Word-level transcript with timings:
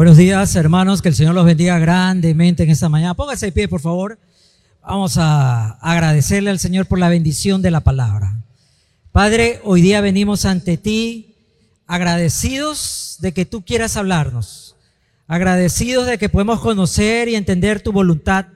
Buenos 0.00 0.16
días, 0.16 0.56
hermanos. 0.56 1.02
Que 1.02 1.10
el 1.10 1.14
Señor 1.14 1.34
los 1.34 1.44
bendiga 1.44 1.78
grandemente 1.78 2.62
en 2.62 2.70
esta 2.70 2.88
mañana. 2.88 3.12
Póngase 3.12 3.44
de 3.44 3.52
pie, 3.52 3.68
por 3.68 3.82
favor. 3.82 4.18
Vamos 4.80 5.18
a 5.18 5.72
agradecerle 5.72 6.48
al 6.48 6.58
Señor 6.58 6.86
por 6.86 6.98
la 6.98 7.10
bendición 7.10 7.60
de 7.60 7.70
la 7.70 7.80
palabra. 7.80 8.42
Padre, 9.12 9.60
hoy 9.62 9.82
día 9.82 10.00
venimos 10.00 10.46
ante 10.46 10.78
ti 10.78 11.34
agradecidos 11.86 13.18
de 13.20 13.34
que 13.34 13.44
tú 13.44 13.62
quieras 13.62 13.98
hablarnos. 13.98 14.74
Agradecidos 15.26 16.06
de 16.06 16.16
que 16.16 16.30
podemos 16.30 16.60
conocer 16.60 17.28
y 17.28 17.34
entender 17.34 17.82
tu 17.82 17.92
voluntad. 17.92 18.46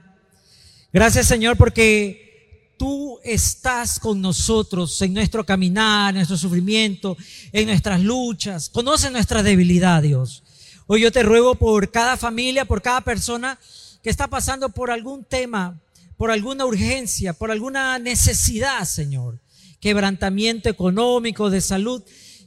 Gracias, 0.95 1.27
Señor, 1.27 1.59
porque 1.59 2.73
tú 2.79 3.19
estás 3.23 4.01
con 4.01 4.23
nosotros 4.23 5.03
en 5.03 5.13
nuestro 5.13 5.45
caminar, 5.45 6.15
en 6.15 6.21
nuestro 6.21 6.39
sufrimiento, 6.39 7.19
en 7.53 7.67
nuestras 7.67 8.01
luchas. 8.01 8.71
Conoce 8.71 9.11
nuestra 9.11 9.43
debilidad, 9.43 10.01
Dios. 10.01 10.44
Hoy 10.87 11.01
yo 11.01 11.11
te 11.11 11.23
ruego 11.23 11.55
por 11.55 11.91
cada 11.91 12.19
familia, 12.19 12.67
por 12.67 12.83
cada 12.83 13.01
persona 13.01 13.59
que 14.03 14.11
está 14.11 14.29
pasando 14.29 14.69
por 14.69 14.91
algún 14.91 15.25
tema, 15.25 15.81
por 16.19 16.31
alguna 16.31 16.67
urgencia, 16.67 17.33
por 17.33 17.51
alguna 17.51 17.99
necesidad, 17.99 18.85
Señor. 18.85 19.39
Quebrantamiento 19.81 20.69
económico, 20.69 21.49
de 21.49 21.63
salud. 21.63 22.03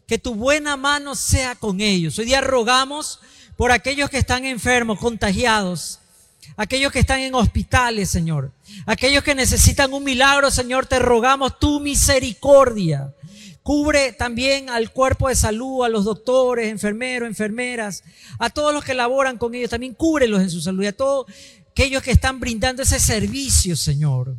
Que 0.05 0.19
tu 0.19 0.35
buena 0.35 0.77
mano 0.77 1.15
sea 1.15 1.55
con 1.55 1.81
ellos. 1.81 2.19
Hoy 2.19 2.25
día 2.25 2.41
rogamos 2.41 3.19
por 3.57 3.71
aquellos 3.71 4.11
que 4.11 4.19
están 4.19 4.45
enfermos, 4.45 4.99
contagiados. 4.99 5.99
Aquellos 6.55 6.91
que 6.91 6.99
están 6.99 7.21
en 7.21 7.33
hospitales, 7.33 8.07
Señor. 8.09 8.51
Aquellos 8.85 9.23
que 9.23 9.33
necesitan 9.33 9.93
un 9.93 10.03
milagro, 10.03 10.51
Señor, 10.51 10.85
te 10.85 10.99
rogamos 10.99 11.57
tu 11.57 11.79
misericordia. 11.79 13.11
Cubre 13.67 14.13
también 14.13 14.69
al 14.69 14.93
cuerpo 14.93 15.27
de 15.27 15.35
salud, 15.35 15.83
a 15.83 15.89
los 15.89 16.05
doctores, 16.05 16.71
enfermeros, 16.71 17.27
enfermeras, 17.27 18.01
a 18.39 18.49
todos 18.49 18.73
los 18.73 18.81
que 18.81 18.93
laboran 18.93 19.37
con 19.37 19.53
ellos. 19.53 19.69
También 19.71 19.93
cúbrelos 19.93 20.41
en 20.41 20.49
su 20.49 20.61
salud 20.61 20.83
y 20.83 20.87
a 20.87 20.95
todos 20.95 21.25
aquellos 21.71 22.01
que 22.01 22.11
están 22.11 22.39
brindando 22.39 22.81
ese 22.81 22.97
servicio, 22.97 23.75
Señor. 23.75 24.37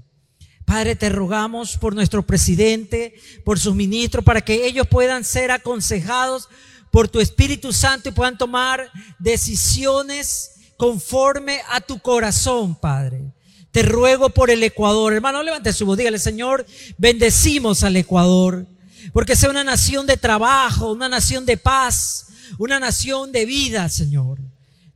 Padre, 0.65 0.97
te 0.97 1.11
rogamos 1.11 1.77
por 1.77 1.95
nuestro 1.95 2.27
presidente, 2.27 3.17
por 3.45 3.59
sus 3.59 3.75
ministros, 3.75 4.25
para 4.25 4.41
que 4.41 4.67
ellos 4.67 4.87
puedan 4.87 5.23
ser 5.25 5.51
aconsejados 5.51 6.49
por 6.91 7.07
tu 7.07 7.21
Espíritu 7.21 7.71
Santo 7.71 8.09
y 8.09 8.13
puedan 8.13 8.39
tomar 8.39 8.91
decisiones 9.19 10.53
conforme 10.79 11.61
a 11.69 11.83
tu 11.83 11.99
corazón, 11.99 12.75
Padre. 12.75 13.35
Te 13.73 13.83
ruego 13.83 14.31
por 14.31 14.49
el 14.49 14.63
Ecuador. 14.63 15.13
Hermano, 15.13 15.43
levante 15.43 15.75
su 15.75 15.85
voz, 15.85 15.99
dígale, 15.99 16.19
Señor, 16.19 16.65
bendecimos 16.97 17.85
al 17.85 17.97
Ecuador 17.97 18.67
porque 19.13 19.37
sea 19.37 19.51
una 19.51 19.65
nación 19.65 20.07
de 20.07 20.17
trabajo, 20.17 20.93
una 20.93 21.09
nación 21.09 21.47
de 21.47 21.57
paz, 21.57 22.27
una 22.59 22.81
nación 22.81 23.33
de 23.33 23.45
vida, 23.45 23.89
Señor. 23.89 24.39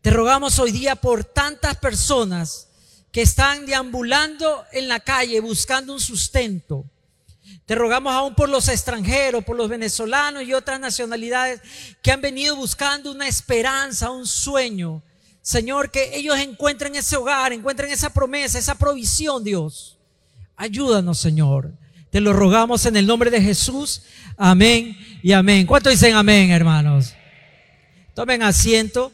Te 0.00 0.10
rogamos 0.10 0.58
hoy 0.58 0.72
día 0.72 0.96
por 0.96 1.24
tantas 1.24 1.76
personas 1.76 2.68
que 3.12 3.22
están 3.22 3.66
deambulando 3.66 4.64
en 4.72 4.88
la 4.88 5.00
calle 5.00 5.40
buscando 5.40 5.92
un 5.92 6.00
sustento. 6.00 6.84
Te 7.66 7.74
rogamos 7.74 8.12
aún 8.12 8.34
por 8.34 8.48
los 8.48 8.68
extranjeros, 8.68 9.44
por 9.44 9.56
los 9.56 9.68
venezolanos 9.68 10.42
y 10.42 10.54
otras 10.54 10.80
nacionalidades 10.80 11.60
que 12.02 12.10
han 12.10 12.20
venido 12.20 12.56
buscando 12.56 13.12
una 13.12 13.28
esperanza, 13.28 14.10
un 14.10 14.26
sueño. 14.26 15.02
Señor, 15.42 15.90
que 15.90 16.16
ellos 16.16 16.38
encuentren 16.38 16.94
ese 16.96 17.16
hogar, 17.16 17.52
encuentren 17.52 17.90
esa 17.90 18.12
promesa, 18.12 18.58
esa 18.58 18.76
provisión, 18.76 19.44
Dios. 19.44 19.98
Ayúdanos, 20.56 21.18
Señor. 21.18 21.72
Te 22.12 22.20
lo 22.20 22.34
rogamos 22.34 22.84
en 22.84 22.94
el 22.98 23.06
nombre 23.06 23.30
de 23.30 23.40
Jesús. 23.40 24.02
Amén 24.36 24.94
y 25.22 25.32
amén. 25.32 25.66
¿Cuánto 25.66 25.88
dicen 25.88 26.14
amén, 26.14 26.50
hermanos? 26.50 27.14
Tomen 28.14 28.42
asiento. 28.42 29.10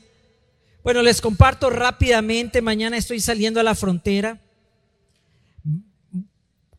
Bueno, 0.82 1.00
les 1.02 1.20
comparto 1.20 1.70
rápidamente. 1.70 2.60
Mañana 2.60 2.96
estoy 2.96 3.20
saliendo 3.20 3.60
a 3.60 3.62
la 3.62 3.76
frontera 3.76 4.41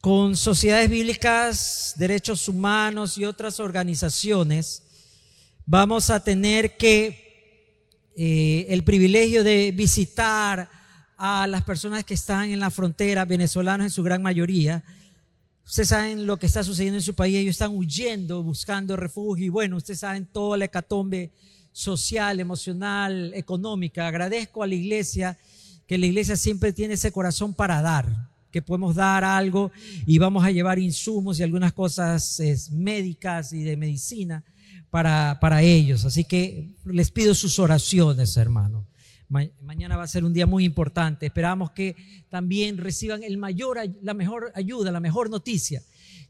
con 0.01 0.35
sociedades 0.35 0.89
bíblicas, 0.89 1.93
derechos 1.95 2.49
humanos 2.49 3.17
y 3.17 3.23
otras 3.23 3.61
organizaciones. 3.61 4.83
Vamos 5.65 6.09
a 6.09 6.21
tener 6.21 6.75
que 6.75 8.11
eh, 8.17 8.65
el 8.67 8.83
privilegio 8.83 9.45
de 9.45 9.71
visitar 9.71 10.69
a 11.15 11.47
las 11.47 11.63
personas 11.63 12.03
que 12.03 12.15
están 12.15 12.49
en 12.49 12.59
la 12.59 12.71
frontera, 12.71 13.23
venezolanos 13.23 13.85
en 13.85 13.91
su 13.91 14.03
gran 14.03 14.21
mayoría 14.21 14.83
Ustedes 15.69 15.89
saben 15.89 16.25
lo 16.25 16.37
que 16.37 16.47
está 16.47 16.63
sucediendo 16.63 16.97
en 16.97 17.03
su 17.03 17.13
país, 17.13 17.35
ellos 17.37 17.51
están 17.51 17.75
huyendo, 17.75 18.41
buscando 18.41 18.95
refugio 18.95 19.45
y 19.45 19.49
bueno, 19.49 19.77
ustedes 19.77 19.99
saben 19.99 20.25
toda 20.25 20.57
la 20.57 20.65
hecatombe 20.65 21.31
social, 21.71 22.39
emocional, 22.39 23.31
económica. 23.35 24.07
Agradezco 24.07 24.63
a 24.63 24.67
la 24.67 24.73
iglesia 24.73 25.37
que 25.85 25.99
la 25.99 26.07
iglesia 26.07 26.37
siempre 26.37 26.73
tiene 26.73 26.95
ese 26.95 27.11
corazón 27.11 27.53
para 27.53 27.83
dar, 27.83 28.31
que 28.49 28.63
podemos 28.63 28.95
dar 28.95 29.23
algo 29.23 29.71
y 30.07 30.17
vamos 30.17 30.43
a 30.43 30.49
llevar 30.49 30.79
insumos 30.79 31.39
y 31.39 31.43
algunas 31.43 31.71
cosas 31.73 32.41
médicas 32.71 33.53
y 33.53 33.61
de 33.61 33.77
medicina 33.77 34.43
para, 34.89 35.37
para 35.39 35.61
ellos. 35.61 36.03
Así 36.03 36.23
que 36.23 36.71
les 36.83 37.11
pido 37.11 37.35
sus 37.35 37.59
oraciones, 37.59 38.37
hermano 38.37 38.88
mañana 39.29 39.95
va 39.95 40.03
a 40.03 40.07
ser 40.07 40.25
un 40.25 40.33
día 40.33 40.45
muy 40.45 40.65
importante. 40.65 41.27
Esperamos 41.27 41.71
que 41.71 41.95
también 42.29 42.77
reciban 42.77 43.23
el 43.23 43.37
mayor, 43.37 43.79
la 44.01 44.13
mejor 44.13 44.51
ayuda, 44.55 44.91
la 44.91 44.99
mejor 44.99 45.29
noticia. 45.29 45.81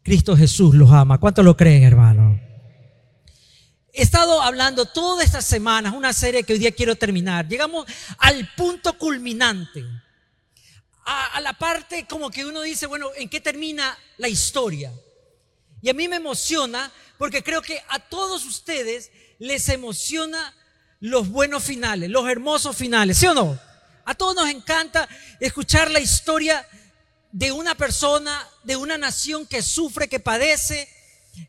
Cristo 0.04 0.36
Jesús 0.36 0.76
los 0.76 0.92
ama. 0.92 1.18
¿Cuánto 1.18 1.42
lo 1.42 1.56
creen, 1.56 1.84
hermano? 1.84 2.40
He 3.92 4.04
estado 4.04 4.42
hablando 4.42 4.86
todas 4.86 5.26
estas 5.26 5.46
semanas, 5.46 5.94
una 5.94 6.14
serie 6.14 6.44
que 6.44 6.54
hoy 6.54 6.60
día 6.60 6.72
quiero 6.72 6.96
terminar. 6.96 7.48
Llegamos 7.48 7.86
al 8.18 8.50
punto 8.56 8.98
culminante. 8.98 9.84
A, 11.06 11.38
a 11.38 11.42
la 11.42 11.54
parte 11.54 12.06
como 12.06 12.30
que 12.30 12.46
uno 12.46 12.62
dice, 12.62 12.86
bueno, 12.86 13.08
¿en 13.18 13.30
qué 13.30 13.40
termina 13.40 13.98
la 14.18 14.28
historia? 14.28 14.94
Y 15.82 15.90
a 15.90 15.94
mí 15.94 16.08
me 16.08 16.18
emociona 16.18 16.92
porque 17.18 17.42
creo 17.42 17.62
que 17.62 17.80
a 17.90 18.00
todos 18.00 18.46
ustedes 18.46 19.12
les 19.40 19.70
emociona 19.70 20.54
los 21.00 21.30
buenos 21.30 21.64
finales, 21.64 22.10
los 22.10 22.30
hermosos 22.30 22.76
finales, 22.76 23.18
¿sí 23.18 23.28
o 23.28 23.34
no? 23.34 23.60
A 24.06 24.16
todos 24.16 24.36
nos 24.36 24.50
encanta 24.50 25.08
escuchar 25.40 25.92
la 25.92 26.00
historia 26.00 26.68
de 27.32 27.52
una 27.52 27.76
persona, 27.76 28.48
de 28.64 28.76
una 28.76 28.98
nación 28.98 29.46
que 29.46 29.62
sufre, 29.62 30.08
que 30.08 30.20
padece, 30.20 30.90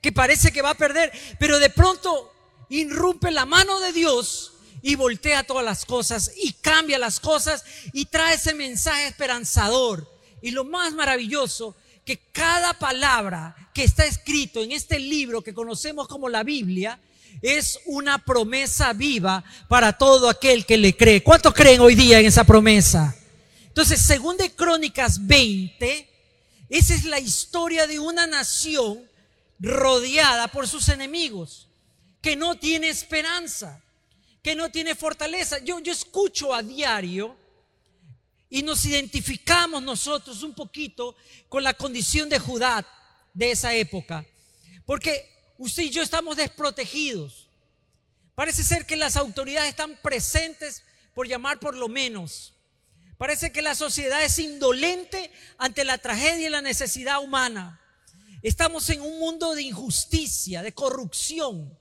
que 0.00 0.12
parece 0.12 0.52
que 0.52 0.62
va 0.62 0.70
a 0.70 0.74
perder, 0.74 1.10
pero 1.38 1.58
de 1.58 1.70
pronto 1.70 2.32
irrumpe 2.68 3.30
la 3.30 3.46
mano 3.46 3.80
de 3.80 3.92
Dios 3.92 4.52
y 4.82 4.94
voltea 4.94 5.44
todas 5.44 5.64
las 5.64 5.84
cosas 5.84 6.32
y 6.36 6.52
cambia 6.54 6.98
las 6.98 7.18
cosas 7.20 7.64
y 7.92 8.06
trae 8.06 8.34
ese 8.34 8.54
mensaje 8.54 9.06
esperanzador. 9.08 10.10
Y 10.42 10.52
lo 10.52 10.64
más 10.64 10.92
maravilloso, 10.94 11.76
que 12.10 12.18
cada 12.32 12.74
palabra 12.74 13.54
que 13.72 13.84
está 13.84 14.04
escrito 14.04 14.64
en 14.64 14.72
este 14.72 14.98
libro 14.98 15.42
que 15.42 15.54
conocemos 15.54 16.08
como 16.08 16.28
la 16.28 16.42
Biblia, 16.42 16.98
es 17.40 17.78
una 17.86 18.18
promesa 18.24 18.92
viva 18.92 19.44
para 19.68 19.92
todo 19.96 20.28
aquel 20.28 20.66
que 20.66 20.76
le 20.76 20.96
cree. 20.96 21.22
¿Cuántos 21.22 21.54
creen 21.54 21.80
hoy 21.80 21.94
día 21.94 22.18
en 22.18 22.26
esa 22.26 22.42
promesa? 22.42 23.14
Entonces, 23.68 24.00
según 24.02 24.36
de 24.38 24.50
Crónicas 24.50 25.24
20, 25.24 26.10
esa 26.68 26.94
es 26.94 27.04
la 27.04 27.20
historia 27.20 27.86
de 27.86 28.00
una 28.00 28.26
nación 28.26 29.08
rodeada 29.60 30.48
por 30.48 30.66
sus 30.66 30.88
enemigos, 30.88 31.68
que 32.20 32.34
no 32.34 32.58
tiene 32.58 32.88
esperanza, 32.88 33.80
que 34.42 34.56
no 34.56 34.68
tiene 34.72 34.96
fortaleza. 34.96 35.60
Yo, 35.60 35.78
yo 35.78 35.92
escucho 35.92 36.52
a 36.52 36.64
diario 36.64 37.36
y 38.50 38.62
nos 38.62 38.84
identificamos 38.84 39.80
nosotros 39.80 40.42
un 40.42 40.52
poquito 40.52 41.16
con 41.48 41.62
la 41.62 41.72
condición 41.72 42.28
de 42.28 42.40
Judá 42.40 42.84
de 43.32 43.52
esa 43.52 43.72
época, 43.74 44.26
porque 44.84 45.54
usted 45.56 45.84
y 45.84 45.90
yo 45.90 46.02
estamos 46.02 46.36
desprotegidos. 46.36 47.48
Parece 48.34 48.64
ser 48.64 48.86
que 48.86 48.96
las 48.96 49.16
autoridades 49.16 49.70
están 49.70 49.96
presentes 50.02 50.82
por 51.14 51.28
llamar 51.28 51.60
por 51.60 51.76
lo 51.76 51.88
menos. 51.88 52.54
Parece 53.18 53.52
que 53.52 53.62
la 53.62 53.74
sociedad 53.74 54.24
es 54.24 54.38
indolente 54.38 55.30
ante 55.58 55.84
la 55.84 55.98
tragedia 55.98 56.46
y 56.46 56.50
la 56.50 56.62
necesidad 56.62 57.22
humana. 57.22 57.80
Estamos 58.42 58.88
en 58.88 59.02
un 59.02 59.18
mundo 59.18 59.54
de 59.54 59.62
injusticia, 59.62 60.62
de 60.62 60.72
corrupción. 60.72 61.78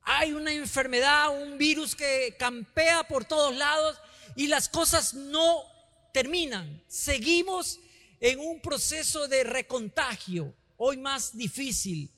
Hay 0.00 0.32
una 0.32 0.52
enfermedad, 0.52 1.38
un 1.40 1.58
virus 1.58 1.94
que 1.94 2.34
campea 2.38 3.04
por 3.04 3.26
todos 3.26 3.54
lados 3.54 3.98
y 4.36 4.46
las 4.46 4.68
cosas 4.68 5.14
no 5.14 5.64
terminan. 6.12 6.82
Seguimos 6.88 7.78
en 8.20 8.38
un 8.40 8.60
proceso 8.60 9.26
de 9.28 9.44
recontagio, 9.44 10.54
hoy 10.76 10.96
más 10.96 11.36
difícil, 11.36 12.10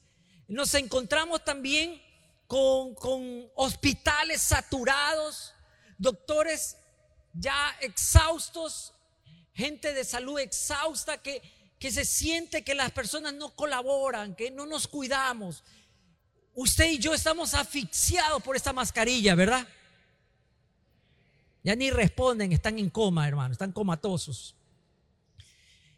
nos 0.49 0.75
encontramos 0.75 1.43
también 1.45 2.01
con, 2.47 2.95
hospitales 3.55 4.43
saturados, 4.43 5.55
doctores 5.99 6.77
ya 7.33 7.75
exhaustos, 7.81 8.93
gente 9.55 9.93
de 9.95 10.05
salud 10.05 10.39
exhausta 10.39 11.19
que, 11.19 11.43
que 11.79 11.91
se 11.91 12.05
siente 12.05 12.63
que 12.63 12.75
las 12.75 12.93
personas 12.93 13.35
no 13.35 13.55
colaboran, 13.57 14.35
que 14.37 14.51
no 14.51 14.67
nos 14.67 14.87
cuidamos. 14.87 15.65
Usted 16.53 16.91
y 16.93 16.99
yo 16.99 17.15
estamos 17.15 17.55
asfixiados 17.55 18.43
por 18.43 18.55
esta 18.55 18.73
mascarilla, 18.73 19.35
¿verdad? 19.35 19.67
Ya 21.65 21.75
ni 21.75 21.91
responden, 21.91 22.53
están 22.53 22.79
en 22.79 22.91
coma, 22.91 23.27
hermano, 23.27 23.53
están 23.53 23.73
comatosos. 23.73 24.55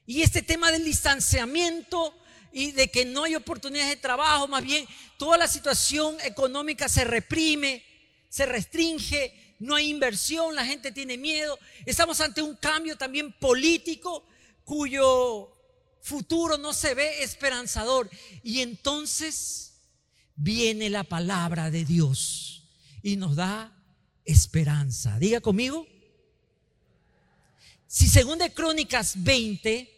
Y 0.06 0.22
este 0.22 0.40
tema 0.40 0.70
del 0.70 0.84
distanciamiento 0.84 2.14
y 2.52 2.70
de 2.70 2.88
que 2.88 3.04
no 3.04 3.24
hay 3.24 3.34
oportunidades 3.34 3.96
de 3.96 4.00
trabajo, 4.00 4.46
más 4.46 4.62
bien 4.62 4.86
toda 5.18 5.36
la 5.36 5.48
situación 5.48 6.16
económica 6.22 6.88
se 6.88 7.04
reprime, 7.04 7.84
se 8.28 8.46
restringe, 8.46 9.56
no 9.58 9.74
hay 9.74 9.90
inversión, 9.90 10.54
la 10.54 10.64
gente 10.64 10.92
tiene 10.92 11.18
miedo. 11.18 11.58
Estamos 11.84 12.20
ante 12.20 12.42
un 12.42 12.54
cambio 12.54 12.96
también 12.96 13.32
político 13.32 14.24
cuyo 14.64 15.52
futuro 16.00 16.58
no 16.58 16.72
se 16.72 16.94
ve 16.94 17.24
esperanzador. 17.24 18.08
Y 18.44 18.60
entonces 18.60 19.80
viene 20.36 20.90
la 20.90 21.02
palabra 21.02 21.72
de 21.72 21.84
Dios 21.84 22.68
y 23.02 23.16
nos 23.16 23.34
da 23.34 23.75
esperanza. 24.26 25.18
Diga 25.18 25.40
conmigo. 25.40 25.86
Si 27.86 28.08
según 28.08 28.38
de 28.38 28.52
Crónicas 28.52 29.22
20 29.22 29.92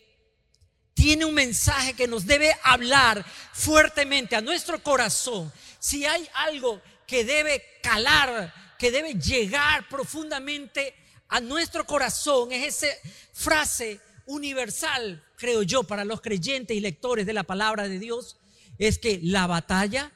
tiene 0.94 1.24
un 1.24 1.34
mensaje 1.34 1.94
que 1.94 2.06
nos 2.06 2.26
debe 2.26 2.54
hablar 2.62 3.24
fuertemente 3.52 4.36
a 4.36 4.40
nuestro 4.40 4.82
corazón, 4.82 5.52
si 5.78 6.04
hay 6.04 6.28
algo 6.34 6.82
que 7.06 7.24
debe 7.24 7.64
calar, 7.82 8.52
que 8.78 8.90
debe 8.90 9.14
llegar 9.14 9.88
profundamente 9.88 10.94
a 11.28 11.40
nuestro 11.40 11.86
corazón, 11.86 12.52
es 12.52 12.82
esa 12.82 12.94
frase 13.32 14.00
universal, 14.26 15.24
creo 15.36 15.62
yo, 15.62 15.84
para 15.84 16.04
los 16.04 16.20
creyentes 16.20 16.76
y 16.76 16.80
lectores 16.80 17.26
de 17.26 17.32
la 17.32 17.44
palabra 17.44 17.88
de 17.88 17.98
Dios, 17.98 18.36
es 18.78 18.98
que 18.98 19.20
la 19.22 19.46
batalla 19.46 20.12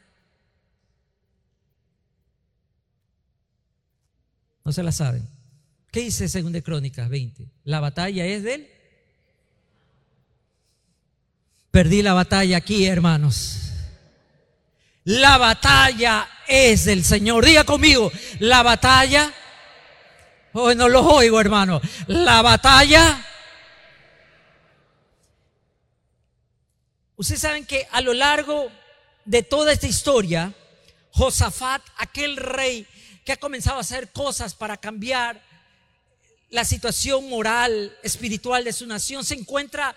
No 4.65 4.73
se 4.73 4.83
la 4.83 4.93
saben. 4.93 5.29
¿Qué 5.91 6.01
dice 6.01 6.29
según 6.29 6.53
de 6.53 6.63
Crónicas 6.63 7.09
20? 7.09 7.47
La 7.65 7.81
batalla 7.81 8.25
es 8.25 8.43
del... 8.43 8.69
Perdí 11.71 12.03
la 12.03 12.15
batalla 12.15 12.59
aquí, 12.59 12.87
hermanos. 12.87 13.73
La 15.05 15.39
batalla 15.39 16.29
es 16.47 16.85
del 16.85 17.05
Señor. 17.05 17.45
Diga 17.45 17.65
conmigo, 17.65 18.11
la 18.39 18.63
batalla... 18.63 19.33
Hoy 20.55 20.77
no 20.77 20.89
los 20.89 21.05
oigo, 21.07 21.41
hermano. 21.41 21.81
La 22.07 22.43
batalla... 22.43 23.27
Ustedes 27.17 27.41
saben 27.41 27.67
que 27.67 27.87
a 27.91 28.01
lo 28.01 28.15
largo 28.15 28.71
de 29.25 29.43
toda 29.43 29.73
esta 29.73 29.87
historia, 29.87 30.53
Josafat, 31.11 31.83
aquel 31.99 32.37
rey 32.37 32.87
que 33.25 33.33
ha 33.33 33.37
comenzado 33.37 33.79
a 33.79 33.81
hacer 33.81 34.11
cosas 34.13 34.55
para 34.55 34.77
cambiar 34.77 35.43
la 36.51 36.65
situación 36.65 37.29
moral, 37.29 37.97
espiritual 38.03 38.65
de 38.65 38.73
su 38.73 38.87
nación, 38.87 39.25
se 39.25 39.35
encuentra 39.35 39.95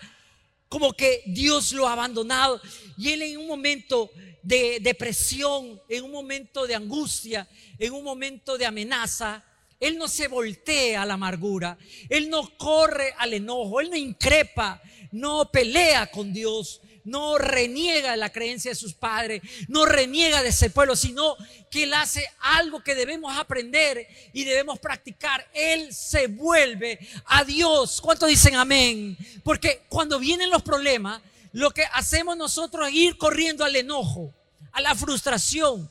como 0.68 0.92
que 0.94 1.22
Dios 1.26 1.72
lo 1.72 1.86
ha 1.86 1.92
abandonado. 1.92 2.60
Y 2.96 3.10
él 3.10 3.22
en 3.22 3.38
un 3.38 3.46
momento 3.46 4.10
de 4.42 4.78
depresión, 4.80 5.80
en 5.88 6.04
un 6.04 6.12
momento 6.12 6.66
de 6.66 6.74
angustia, 6.74 7.48
en 7.78 7.92
un 7.92 8.04
momento 8.04 8.56
de 8.56 8.66
amenaza, 8.66 9.44
él 9.78 9.98
no 9.98 10.08
se 10.08 10.28
voltea 10.28 11.02
a 11.02 11.06
la 11.06 11.14
amargura, 11.14 11.76
él 12.08 12.30
no 12.30 12.56
corre 12.56 13.12
al 13.18 13.34
enojo, 13.34 13.80
él 13.80 13.90
no 13.90 13.96
increpa, 13.96 14.80
no 15.12 15.50
pelea 15.50 16.10
con 16.10 16.32
Dios, 16.32 16.80
no 17.06 17.38
reniega 17.38 18.16
la 18.16 18.30
creencia 18.30 18.72
de 18.72 18.74
sus 18.74 18.92
padres, 18.94 19.40
no 19.68 19.86
reniega 19.86 20.42
de 20.42 20.50
ese 20.50 20.70
pueblo, 20.70 20.96
sino 20.96 21.36
que 21.70 21.84
él 21.84 21.94
hace 21.94 22.28
algo 22.40 22.82
que 22.82 22.94
debemos 22.94 23.36
aprender 23.38 24.06
y 24.32 24.44
debemos 24.44 24.78
practicar. 24.78 25.48
Él 25.54 25.94
se 25.94 26.26
vuelve 26.26 26.98
a 27.26 27.44
Dios. 27.44 28.00
¿Cuántos 28.00 28.28
dicen 28.28 28.56
amén? 28.56 29.16
Porque 29.44 29.86
cuando 29.88 30.18
vienen 30.18 30.50
los 30.50 30.62
problemas, 30.62 31.22
lo 31.52 31.70
que 31.70 31.84
hacemos 31.92 32.36
nosotros 32.36 32.88
es 32.88 32.94
ir 32.94 33.16
corriendo 33.16 33.64
al 33.64 33.76
enojo, 33.76 34.34
a 34.72 34.80
la 34.80 34.94
frustración. 34.94 35.90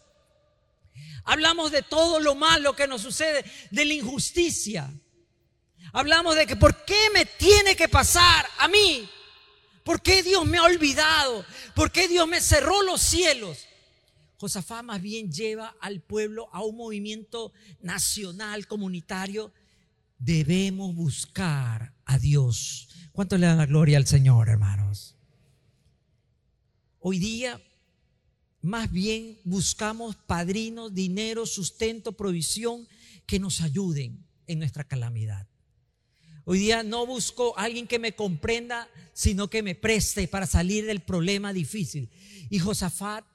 Hablamos 1.23 1.71
de 1.71 1.81
todo 1.81 2.19
lo 2.19 2.35
malo 2.35 2.75
que 2.75 2.88
nos 2.88 3.01
sucede, 3.01 3.44
de 3.71 3.85
la 3.85 3.94
injusticia. 3.94 4.94
Hablamos 5.94 6.35
de 6.35 6.45
que 6.45 6.57
¿por 6.57 6.83
qué 6.83 7.09
me 7.13 7.25
tiene 7.25 7.75
que 7.75 7.88
pasar 7.88 8.45
a 8.59 8.67
mí? 8.67 9.09
¿Por 9.86 10.02
qué 10.02 10.24
Dios 10.24 10.48
me 10.48 10.58
ha 10.58 10.64
olvidado? 10.64 11.46
¿Por 11.76 11.92
qué 11.92 12.08
Dios 12.08 12.28
me 12.28 12.42
cerró 12.42 12.82
los 12.82 13.00
cielos? 13.00 13.68
Josafá 14.38 14.82
más 14.82 15.00
bien 15.00 15.32
lleva 15.32 15.76
al 15.80 16.02
pueblo 16.02 16.50
a 16.52 16.64
un 16.64 16.76
movimiento 16.76 17.54
nacional, 17.82 18.66
comunitario. 18.66 19.54
Debemos 20.18 20.96
buscar 20.96 21.94
a 22.04 22.18
Dios. 22.18 22.90
¿Cuánto 23.12 23.38
le 23.38 23.46
dan 23.46 23.60
la 23.60 23.68
gloria 23.68 23.98
al 23.98 24.08
Señor, 24.08 24.50
hermanos? 24.50 25.16
Hoy 27.00 27.20
día, 27.20 27.62
más 28.64 28.92
bien 28.92 29.40
buscamos 29.44 30.16
padrinos, 30.16 30.96
dinero, 30.96 31.46
sustento, 31.46 32.14
provisión 32.14 32.88
que 33.28 33.40
nos 33.40 33.62
ayuden 33.62 34.26
en 34.48 34.58
nuestra 34.58 34.84
calamidad. 34.84 35.48
Hoy 36.45 36.59
día 36.59 36.83
no 36.83 37.06
busco 37.06 37.57
a 37.57 37.63
alguien 37.63 37.88
que 37.88 38.00
me 38.00 38.13
comprenda, 38.13 38.88
sino 39.13 39.50
que 39.50 39.63
me 39.63 39.75
preste 39.75 40.27
para 40.27 40.45
salir 40.45 40.86
del 40.86 41.00
problema 41.00 41.53
difícil. 41.53 42.09
Y 42.50 42.59
Josafat 42.59 43.25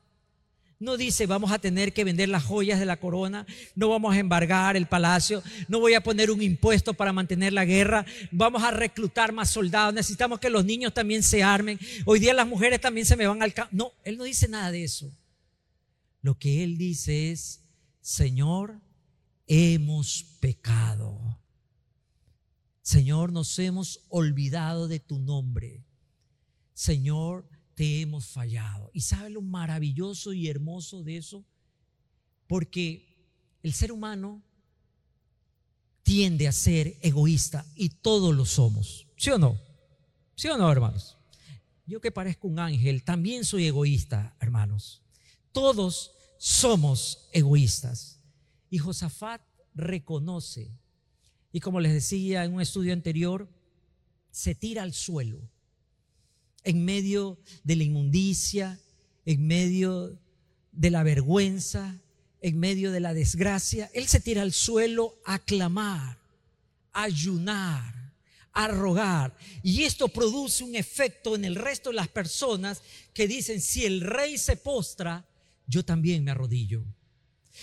no 0.80 0.96
dice, 0.96 1.26
vamos 1.26 1.52
a 1.52 1.58
tener 1.58 1.92
que 1.92 2.04
vender 2.04 2.30
las 2.30 2.42
joyas 2.42 2.80
de 2.80 2.86
la 2.86 2.98
corona, 2.98 3.46
no 3.74 3.90
vamos 3.90 4.14
a 4.14 4.18
embargar 4.18 4.76
el 4.76 4.86
palacio, 4.86 5.42
no 5.68 5.78
voy 5.78 5.92
a 5.92 6.02
poner 6.02 6.30
un 6.30 6.40
impuesto 6.40 6.94
para 6.94 7.12
mantener 7.12 7.52
la 7.52 7.66
guerra, 7.66 8.06
vamos 8.30 8.62
a 8.62 8.70
reclutar 8.70 9.32
más 9.32 9.50
soldados, 9.50 9.92
necesitamos 9.92 10.40
que 10.40 10.48
los 10.48 10.64
niños 10.64 10.94
también 10.94 11.22
se 11.22 11.42
armen, 11.42 11.78
hoy 12.06 12.18
día 12.18 12.32
las 12.32 12.46
mujeres 12.46 12.80
también 12.80 13.04
se 13.04 13.16
me 13.16 13.26
van 13.26 13.42
al 13.42 13.52
campo. 13.52 13.70
No, 13.76 13.92
él 14.04 14.16
no 14.16 14.24
dice 14.24 14.48
nada 14.48 14.72
de 14.72 14.84
eso. 14.84 15.12
Lo 16.22 16.38
que 16.38 16.64
él 16.64 16.78
dice 16.78 17.30
es, 17.30 17.60
Señor, 18.00 18.80
hemos 19.46 20.24
pecado. 20.40 21.19
Señor, 22.90 23.30
nos 23.30 23.56
hemos 23.60 24.00
olvidado 24.08 24.88
de 24.88 24.98
tu 24.98 25.20
nombre. 25.20 25.86
Señor, 26.74 27.48
te 27.76 28.00
hemos 28.00 28.26
fallado. 28.26 28.90
¿Y 28.92 29.02
sabe 29.02 29.30
lo 29.30 29.42
maravilloso 29.42 30.32
y 30.32 30.48
hermoso 30.48 31.04
de 31.04 31.18
eso? 31.18 31.44
Porque 32.48 33.28
el 33.62 33.74
ser 33.74 33.92
humano 33.92 34.42
tiende 36.02 36.48
a 36.48 36.52
ser 36.52 36.98
egoísta 37.00 37.64
y 37.76 37.90
todos 37.90 38.34
lo 38.34 38.44
somos. 38.44 39.06
¿Sí 39.16 39.30
o 39.30 39.38
no? 39.38 39.56
¿Sí 40.34 40.48
o 40.48 40.58
no, 40.58 40.68
hermanos? 40.72 41.16
Yo 41.86 42.00
que 42.00 42.10
parezco 42.10 42.48
un 42.48 42.58
ángel, 42.58 43.04
también 43.04 43.44
soy 43.44 43.66
egoísta, 43.66 44.34
hermanos. 44.40 45.00
Todos 45.52 46.10
somos 46.38 47.28
egoístas. 47.32 48.18
Y 48.68 48.78
Josafat 48.78 49.42
reconoce 49.74 50.72
y 51.52 51.60
como 51.60 51.80
les 51.80 51.92
decía 51.92 52.44
en 52.44 52.54
un 52.54 52.60
estudio 52.60 52.92
anterior, 52.92 53.48
se 54.30 54.54
tira 54.54 54.82
al 54.82 54.92
suelo 54.92 55.40
en 56.62 56.84
medio 56.84 57.38
de 57.64 57.76
la 57.76 57.84
inmundicia, 57.84 58.78
en 59.24 59.46
medio 59.46 60.18
de 60.72 60.90
la 60.90 61.02
vergüenza, 61.02 62.00
en 62.40 62.58
medio 62.58 62.92
de 62.92 63.00
la 63.00 63.14
desgracia. 63.14 63.90
Él 63.94 64.06
se 64.06 64.20
tira 64.20 64.42
al 64.42 64.52
suelo 64.52 65.18
a 65.24 65.38
clamar, 65.38 66.18
a 66.92 67.04
ayunar, 67.04 68.14
a 68.52 68.68
rogar. 68.68 69.36
Y 69.62 69.82
esto 69.84 70.08
produce 70.08 70.64
un 70.64 70.74
efecto 70.74 71.34
en 71.34 71.44
el 71.44 71.56
resto 71.56 71.90
de 71.90 71.96
las 71.96 72.08
personas 72.08 72.82
que 73.12 73.26
dicen, 73.26 73.60
si 73.60 73.84
el 73.84 74.00
rey 74.00 74.38
se 74.38 74.56
postra, 74.56 75.26
yo 75.66 75.84
también 75.84 76.24
me 76.24 76.30
arrodillo. 76.30 76.84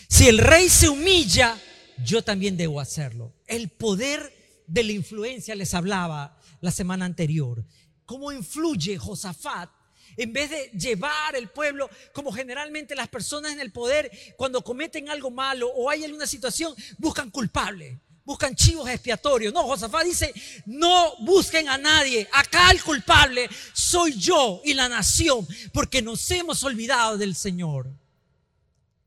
Si 0.08 0.28
el 0.28 0.38
rey 0.38 0.70
se 0.70 0.90
humilla, 0.90 1.60
yo 2.04 2.24
también 2.24 2.58
debo 2.58 2.80
hacerlo. 2.80 3.34
El 3.48 3.70
poder 3.70 4.64
de 4.68 4.84
la 4.84 4.92
influencia 4.92 5.56
les 5.56 5.74
hablaba 5.74 6.38
la 6.62 6.72
semana 6.72 7.06
anterior. 7.06 7.66
¿Cómo 8.06 8.32
influye 8.32 8.98
Josafat? 8.98 9.70
En 10.16 10.34
vez 10.34 10.50
de 10.50 10.72
llevar 10.78 11.36
el 11.36 11.50
pueblo, 11.50 11.90
como 12.14 12.32
generalmente 12.32 12.96
las 12.96 13.08
personas 13.08 13.54
en 13.54 13.60
el 13.60 13.72
poder, 13.72 14.12
cuando 14.36 14.64
cometen 14.64 15.10
algo 15.10 15.30
malo 15.30 15.70
o 15.70 15.90
hay 15.90 16.04
alguna 16.04 16.26
situación, 16.26 16.74
buscan 16.98 17.30
culpables, 17.30 17.98
buscan 18.26 18.56
chivos 18.56 18.90
expiatorios. 18.90 19.54
No, 19.54 19.64
Josafat 19.64 20.06
dice, 20.06 20.34
no 20.66 21.16
busquen 21.20 21.70
a 21.70 21.78
nadie. 21.78 22.28
Acá 22.34 22.72
el 22.72 22.82
culpable 22.84 23.48
soy 23.74 24.18
yo 24.18 24.62
y 24.66 24.74
la 24.74 24.90
nación, 24.90 25.48
porque 25.72 26.02
nos 26.02 26.30
hemos 26.32 26.64
olvidado 26.64 27.18
del 27.18 27.36
Señor. 27.36 27.88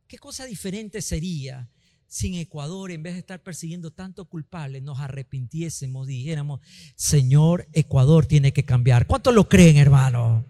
¿Qué 0.06 0.18
cosa 0.18 0.44
diferente 0.44 1.02
sería 1.02 1.68
sin 2.10 2.34
Ecuador, 2.34 2.90
en 2.90 3.04
vez 3.04 3.12
de 3.12 3.20
estar 3.20 3.40
persiguiendo 3.40 3.92
tanto 3.92 4.24
culpable, 4.24 4.80
nos 4.80 4.98
arrepintiésemos, 4.98 6.08
dijéramos, 6.08 6.60
Señor, 6.96 7.68
Ecuador 7.72 8.26
tiene 8.26 8.52
que 8.52 8.64
cambiar. 8.64 9.06
¿Cuántos 9.06 9.32
lo 9.32 9.48
creen, 9.48 9.76
hermano? 9.76 10.44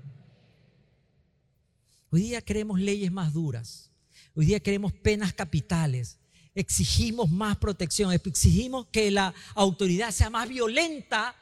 Hoy 2.08 2.22
día 2.22 2.40
queremos 2.40 2.80
leyes 2.80 3.12
más 3.12 3.34
duras. 3.34 3.90
Hoy 4.34 4.46
día 4.46 4.60
queremos 4.60 4.94
penas 4.94 5.34
capitales. 5.34 6.18
exigimos 6.54 7.30
más 7.30 7.58
protección, 7.58 8.10
exigimos 8.10 8.86
que 8.86 9.10
la 9.10 9.34
autoridad 9.54 10.12
sea 10.12 10.30
más 10.30 10.48
violenta 10.48 11.36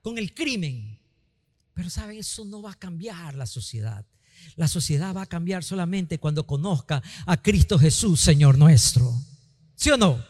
con 0.00 0.16
el 0.16 0.32
crimen. 0.32 0.98
Pero 1.74 1.90
saben, 1.90 2.16
eso 2.16 2.46
no 2.46 2.62
va 2.62 2.72
a 2.72 2.78
cambiar 2.78 3.34
la 3.34 3.46
sociedad. 3.46 4.06
La 4.56 4.68
sociedad 4.68 5.14
va 5.14 5.22
a 5.22 5.26
cambiar 5.26 5.62
solamente 5.64 6.18
cuando 6.18 6.46
conozca 6.46 7.02
a 7.26 7.42
Cristo 7.42 7.78
Jesús, 7.78 8.20
Señor 8.20 8.56
nuestro. 8.56 9.12
¿Sí 9.80 9.90
o 9.90 9.96
no? 9.96 10.22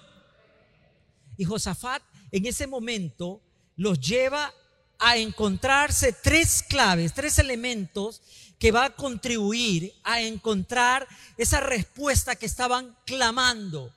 Y 1.37 1.45
Josafat 1.45 2.04
en 2.30 2.47
ese 2.47 2.69
momento 2.69 3.42
los 3.75 3.99
lleva 3.99 4.54
a 5.00 5.16
encontrarse 5.16 6.12
tres 6.12 6.62
claves, 6.62 7.12
tres 7.14 7.37
elementos 7.40 8.23
que 8.61 8.71
va 8.71 8.85
a 8.85 8.95
contribuir 8.95 9.92
a 10.04 10.21
encontrar 10.21 11.09
esa 11.37 11.59
respuesta 11.59 12.37
que 12.37 12.47
estaban 12.47 12.97
clamando. 13.04 13.92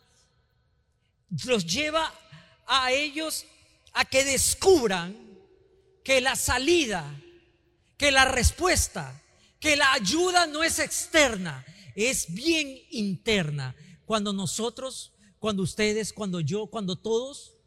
Los 1.45 1.67
lleva 1.67 2.12
a 2.65 2.91
ellos 2.91 3.45
a 3.93 4.05
que 4.05 4.25
descubran 4.25 5.15
que 6.03 6.19
la 6.19 6.36
salida, 6.36 7.05
que 7.95 8.10
la 8.10 8.25
respuesta, 8.25 9.22
que 9.60 9.75
la 9.75 9.93
ayuda 9.93 10.48
no 10.48 10.63
es 10.63 10.79
externa, 10.79 11.63
es 11.95 12.33
bien 12.33 12.75
interna. 12.89 13.75
Cuando 14.05 14.33
nosotros, 14.33 15.12
cuando 15.43 15.62
ustedes, 15.62 16.13
cuando 16.13 16.39
yo, 16.39 16.67
cuando 16.67 16.95
todos 16.95 17.57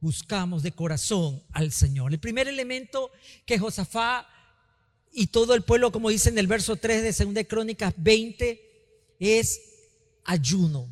buscamos 0.00 0.64
de 0.64 0.72
corazón 0.72 1.44
al 1.52 1.70
Señor. 1.70 2.12
El 2.12 2.18
primer 2.18 2.48
elemento 2.48 3.12
que 3.46 3.56
Josafá 3.56 4.28
y 5.12 5.28
todo 5.28 5.54
el 5.54 5.62
pueblo, 5.62 5.92
como 5.92 6.10
dice 6.10 6.30
en 6.30 6.38
el 6.38 6.48
verso 6.48 6.74
3 6.74 7.04
de 7.04 7.24
2 7.24 7.32
de 7.32 7.46
Crónicas 7.46 7.94
20, 7.98 9.14
es 9.20 9.60
ayuno. 10.24 10.88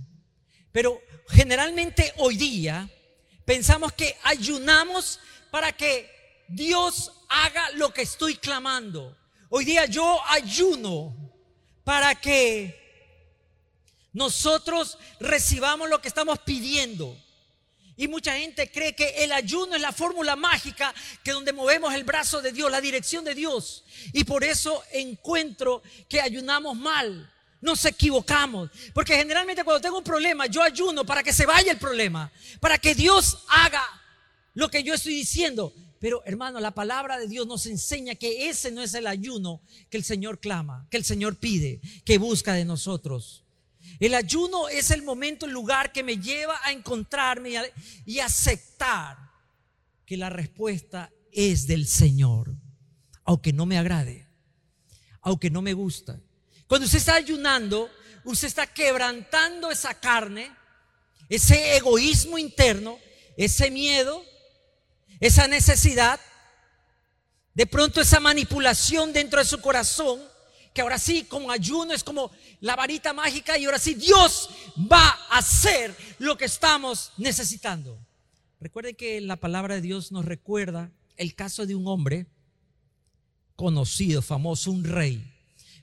Pero 0.70 1.02
generalmente 1.26 2.12
hoy 2.18 2.36
día 2.36 2.88
pensamos 3.44 3.92
que 3.92 4.14
ayunamos 4.22 5.18
para 5.50 5.72
que 5.72 6.08
Dios 6.46 7.10
haga 7.30 7.68
lo 7.72 7.92
que 7.92 8.02
estoy 8.02 8.36
clamando. 8.36 9.18
Hoy 9.48 9.64
día 9.64 9.86
yo 9.86 10.20
ayuno 10.28 11.16
para 11.82 12.14
que 12.14 12.81
nosotros 14.12 14.98
recibamos 15.20 15.88
lo 15.88 16.00
que 16.00 16.08
estamos 16.08 16.38
pidiendo. 16.40 17.16
Y 17.96 18.08
mucha 18.08 18.36
gente 18.36 18.70
cree 18.70 18.94
que 18.94 19.24
el 19.24 19.32
ayuno 19.32 19.76
es 19.76 19.82
la 19.82 19.92
fórmula 19.92 20.34
mágica 20.34 20.94
que 21.22 21.32
donde 21.32 21.52
movemos 21.52 21.94
el 21.94 22.04
brazo 22.04 22.40
de 22.40 22.52
Dios, 22.52 22.70
la 22.70 22.80
dirección 22.80 23.24
de 23.24 23.34
Dios. 23.34 23.84
Y 24.12 24.24
por 24.24 24.44
eso 24.44 24.82
encuentro 24.92 25.82
que 26.08 26.20
ayunamos 26.20 26.76
mal. 26.76 27.30
Nos 27.60 27.84
equivocamos. 27.84 28.70
Porque 28.92 29.14
generalmente 29.14 29.62
cuando 29.62 29.80
tengo 29.80 29.98
un 29.98 30.04
problema, 30.04 30.46
yo 30.46 30.62
ayuno 30.62 31.04
para 31.04 31.22
que 31.22 31.32
se 31.32 31.46
vaya 31.46 31.70
el 31.70 31.78
problema. 31.78 32.32
Para 32.60 32.78
que 32.78 32.94
Dios 32.94 33.38
haga 33.48 33.84
lo 34.54 34.68
que 34.68 34.82
yo 34.82 34.94
estoy 34.94 35.14
diciendo. 35.14 35.72
Pero 36.00 36.22
hermano, 36.24 36.58
la 36.58 36.72
palabra 36.72 37.18
de 37.18 37.28
Dios 37.28 37.46
nos 37.46 37.66
enseña 37.66 38.16
que 38.16 38.48
ese 38.48 38.72
no 38.72 38.82
es 38.82 38.94
el 38.94 39.06
ayuno 39.06 39.60
que 39.88 39.98
el 39.98 40.02
Señor 40.02 40.40
clama, 40.40 40.88
que 40.90 40.96
el 40.96 41.04
Señor 41.04 41.36
pide, 41.36 41.80
que 42.04 42.18
busca 42.18 42.54
de 42.54 42.64
nosotros. 42.64 43.41
El 44.00 44.14
ayuno 44.14 44.68
es 44.68 44.90
el 44.90 45.02
momento, 45.02 45.46
el 45.46 45.52
lugar 45.52 45.92
que 45.92 46.02
me 46.02 46.18
lleva 46.18 46.60
a 46.64 46.72
encontrarme 46.72 47.52
y, 48.04 48.18
aceptar 48.18 49.18
que 50.04 50.16
la 50.16 50.30
respuesta 50.30 51.12
es 51.30 51.66
del 51.66 51.86
Señor, 51.86 52.54
aunque 53.24 53.52
no 53.52 53.66
me 53.66 53.78
agrade, 53.78 54.26
aunque 55.20 55.50
no 55.50 55.62
me 55.62 55.72
gusta. 55.72 56.20
Cuando 56.66 56.86
usted 56.86 56.98
está 56.98 57.14
ayunando, 57.14 57.90
usted 58.24 58.48
está 58.48 58.66
quebrantando 58.66 59.70
esa 59.70 59.94
carne, 59.94 60.50
ese 61.28 61.76
egoísmo 61.76 62.38
interno, 62.38 62.98
ese 63.36 63.70
miedo, 63.70 64.24
esa 65.20 65.46
necesidad, 65.48 66.20
de 67.54 67.66
pronto 67.66 68.00
esa 68.00 68.20
manipulación 68.20 69.12
dentro 69.12 69.38
de 69.38 69.44
su 69.44 69.60
corazón 69.60 70.31
que 70.72 70.80
ahora 70.80 70.98
sí, 70.98 71.24
como 71.24 71.50
ayuno, 71.50 71.92
es 71.92 72.02
como 72.02 72.30
la 72.60 72.76
varita 72.76 73.12
mágica 73.12 73.58
y 73.58 73.64
ahora 73.64 73.78
sí 73.78 73.94
Dios 73.94 74.48
va 74.90 75.18
a 75.30 75.38
hacer 75.38 75.94
lo 76.18 76.36
que 76.36 76.46
estamos 76.46 77.12
necesitando. 77.18 77.98
Recuerden 78.60 78.94
que 78.94 79.20
la 79.20 79.36
palabra 79.36 79.74
de 79.74 79.80
Dios 79.80 80.12
nos 80.12 80.24
recuerda 80.24 80.90
el 81.16 81.34
caso 81.34 81.66
de 81.66 81.74
un 81.74 81.86
hombre 81.86 82.26
conocido, 83.56 84.22
famoso, 84.22 84.70
un 84.70 84.84
rey. 84.84 85.22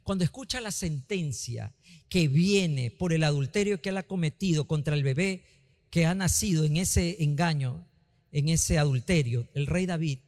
Cuando 0.04 0.24
escucha 0.24 0.60
la 0.62 0.72
sentencia 0.72 1.74
que 2.08 2.28
viene 2.28 2.90
por 2.90 3.14
el 3.14 3.24
adulterio 3.24 3.82
que 3.82 3.90
él 3.90 3.98
ha 3.98 4.04
cometido 4.04 4.66
contra 4.66 4.96
el 4.96 5.04
bebé 5.04 5.44
que 5.92 6.06
ha 6.06 6.16
nacido 6.16 6.64
en 6.64 6.78
ese 6.78 7.24
engaño, 7.24 7.86
en 8.32 8.50
ese 8.50 8.80
adulterio, 8.80 9.48
el 9.54 9.68
rey 9.68 9.86
David, 9.86 10.20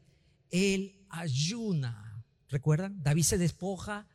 él 0.51 1.06
ayuna. 1.10 2.24
¿Recuerdan? 2.50 3.01
David 3.01 3.24
se 3.24 3.38
despoja 3.38 4.08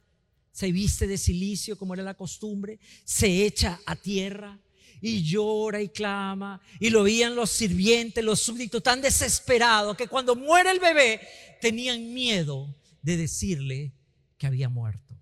se 0.57 0.73
viste 0.73 1.07
de 1.07 1.19
silicio 1.19 1.77
como 1.77 1.93
era 1.93 2.03
la 2.03 2.15
costumbre, 2.15 2.79
se 3.05 3.45
echa 3.45 3.79
a 3.85 3.95
tierra 3.95 4.59
y 5.03 5.23
llora 5.23 5.83
y 5.83 5.91
clama. 5.91 6.63
Y 6.81 6.89
lo 6.89 7.03
veían 7.03 7.37
los 7.37 7.51
sirvientes, 7.51 8.25
los 8.25 8.41
súbditos 8.41 8.83
tan 8.83 9.03
desesperados 9.03 9.99
que 9.99 10.09
cuando 10.09 10.35
muere 10.35 10.71
el 10.71 10.81
bebé 10.81 11.21
tenían 11.61 12.15
miedo 12.15 12.75
de 13.03 13.19
decirle 13.19 13.93
que 14.39 14.47
había 14.47 14.71
muerto. 14.71 15.21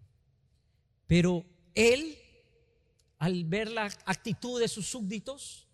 Pero 1.09 1.45
él, 1.75 2.17
al 3.19 3.43
ver 3.43 3.73
la 3.73 3.87
actitud 4.07 4.61
de 4.61 4.69
sus 4.69 4.87
súbditos, 4.87 5.67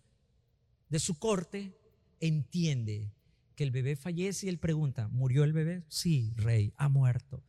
de 0.89 0.97
su 0.97 1.19
corte, 1.19 1.77
entiende 2.19 3.13
que 3.53 3.63
el 3.63 3.69
bebé 3.69 3.95
fallece 3.95 4.47
y 4.47 4.49
él 4.49 4.57
pregunta, 4.57 5.07
¿murió 5.09 5.43
el 5.43 5.53
bebé? 5.53 5.83
Sí, 5.87 6.33
rey, 6.35 6.73
ha 6.77 6.89
muerto. 6.89 7.43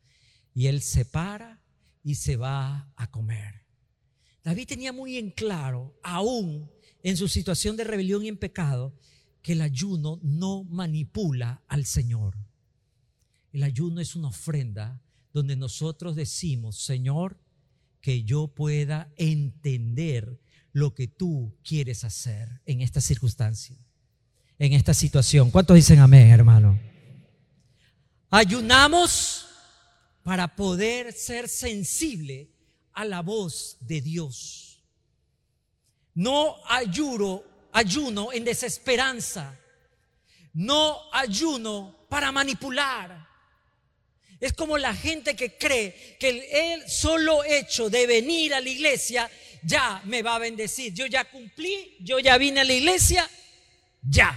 Y 0.53 0.67
él 0.67 0.83
se 0.83 1.07
para 1.07 1.62
y 2.03 2.17
se 2.17 2.37
va 2.37 2.93
a 2.97 3.11
comer. 3.11 3.63
David 4.45 4.67
tenía 4.67 4.93
muy 4.93 5.19
en 5.19 5.31
claro, 5.31 5.99
aún 6.03 6.71
en 7.03 7.17
su 7.17 7.29
situación 7.29 7.77
de 7.77 7.85
rebelión 7.85 8.25
y 8.25 8.29
en 8.29 8.37
pecado, 8.37 8.95
que 9.41 9.53
el 9.53 9.61
ayuno 9.61 10.21
no 10.23 10.65
manipula 10.65 11.63
al 11.69 11.85
Señor. 11.85 12.37
El 13.53 13.63
ayuno 13.65 14.01
es 14.01 14.15
una 14.15 14.29
ofrenda 14.29 15.03
donde 15.33 15.57
nosotros 15.57 16.17
decimos, 16.17 16.77
Señor, 16.77 17.39
que 18.01 18.25
yo 18.25 18.49
pueda 18.49 19.13
entender 19.17 20.41
lo 20.73 20.95
que 20.95 21.07
tú 21.07 21.55
quieres 21.63 22.05
hacer 22.05 22.61
en 22.67 22.81
esta 22.81 23.01
circunstancia, 23.01 23.77
en 24.59 24.73
esta 24.73 24.95
situación. 24.95 25.51
¿Cuántos 25.51 25.77
dicen 25.77 25.99
amén, 25.99 26.29
hermano? 26.29 26.79
Ayunamos 28.31 29.47
para 30.23 30.55
poder 30.55 31.13
ser 31.13 31.49
sensible 31.49 32.49
a 32.93 33.05
la 33.05 33.23
voz 33.23 33.77
de 33.81 34.01
Dios. 34.01 34.83
No 36.15 36.57
ayuno, 36.69 37.43
ayuno 37.73 38.33
en 38.33 38.45
desesperanza. 38.45 39.59
No 40.55 40.99
ayuno 41.13 42.07
para 42.09 42.31
manipular. 42.31 43.29
Es 44.39 44.53
como 44.53 44.77
la 44.77 44.95
gente 44.95 45.37
que 45.37 45.57
cree 45.57 46.17
que 46.19 46.73
el 46.73 46.89
solo 46.91 47.45
hecho 47.45 47.89
de 47.89 48.07
venir 48.07 48.53
a 48.53 48.61
la 48.61 48.69
iglesia 48.69 49.31
ya 49.63 50.03
me 50.05 50.23
va 50.23 50.37
a 50.37 50.41
bendecir. 50.41 50.93
Yo 50.93 51.07
ya 51.07 51.31
cumplí, 51.31 51.97
yo 52.01 52.19
ya 52.19 52.37
vine 52.39 52.61
a 52.61 52.65
la 52.65 52.73
iglesia, 52.73 53.29
ya. 54.03 54.37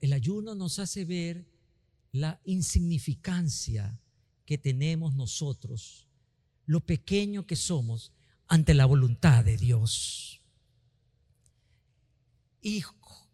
El 0.00 0.12
ayuno 0.12 0.54
nos 0.54 0.78
hace 0.78 1.04
ver 1.04 1.44
la 2.20 2.40
insignificancia 2.44 4.00
que 4.44 4.58
tenemos 4.58 5.14
nosotros, 5.14 6.08
lo 6.66 6.80
pequeño 6.80 7.46
que 7.46 7.56
somos 7.56 8.12
ante 8.46 8.74
la 8.74 8.86
voluntad 8.86 9.44
de 9.44 9.56
Dios. 9.56 10.42
Y 12.60 12.82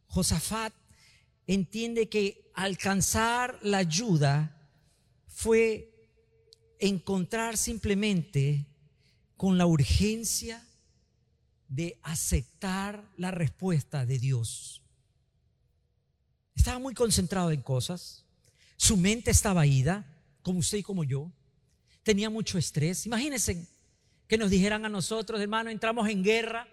Josafat 0.07 0.75
entiende 1.47 2.09
que 2.09 2.51
alcanzar 2.55 3.59
la 3.63 3.79
ayuda 3.79 4.57
fue 5.27 5.91
encontrar 6.79 7.57
simplemente 7.57 8.67
con 9.37 9.59
la 9.59 9.67
urgencia 9.67 10.67
de 11.69 11.99
aceptar 12.03 13.11
la 13.17 13.31
respuesta 13.31 14.07
de 14.07 14.19
Dios. 14.19 14.83
Estaba 16.55 16.79
muy 16.79 16.95
concentrado 16.95 17.51
en 17.51 17.63
cosas, 17.63 18.24
su 18.77 18.97
mente 18.97 19.31
estaba 19.31 19.67
ida, 19.67 20.05
como 20.43 20.59
usted 20.59 20.79
y 20.79 20.83
como 20.83 21.05
yo. 21.05 21.31
Tenía 22.03 22.31
mucho 22.31 22.59
estrés. 22.59 23.07
Imagínense 23.07 23.67
que 24.27 24.39
nos 24.39 24.51
dijeran 24.51 24.85
a 24.85 24.89
nosotros, 24.89 25.41
hermano, 25.41 25.71
entramos 25.71 26.09
en 26.09 26.23
guerra. 26.23 26.69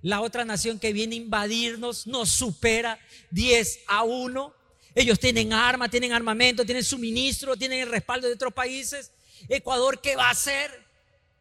La 0.00 0.20
otra 0.20 0.44
nación 0.44 0.78
que 0.78 0.92
viene 0.92 1.14
a 1.14 1.18
invadirnos 1.18 2.06
nos 2.06 2.28
supera 2.28 2.98
10 3.30 3.80
a 3.86 4.02
1. 4.02 4.54
Ellos 4.94 5.18
tienen 5.20 5.52
armas, 5.52 5.90
tienen 5.90 6.12
armamento, 6.12 6.64
tienen 6.64 6.84
suministro, 6.84 7.56
tienen 7.56 7.80
el 7.80 7.90
respaldo 7.90 8.26
de 8.26 8.34
otros 8.34 8.52
países. 8.52 9.12
Ecuador, 9.48 10.00
¿qué 10.00 10.16
va 10.16 10.28
a 10.28 10.32
hacer? 10.32 10.70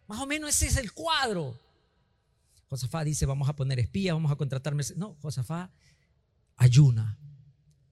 Más 0.07 0.19
o 0.19 0.25
menos 0.25 0.49
ese 0.49 0.67
es 0.67 0.77
el 0.77 0.91
cuadro. 0.93 1.59
Josafá 2.69 3.03
dice, 3.03 3.25
vamos 3.25 3.49
a 3.49 3.55
poner 3.55 3.79
espías, 3.79 4.13
vamos 4.13 4.31
a 4.31 4.35
contratarme. 4.35 4.83
No, 4.95 5.17
Josafá 5.21 5.71
ayuna. 6.55 7.17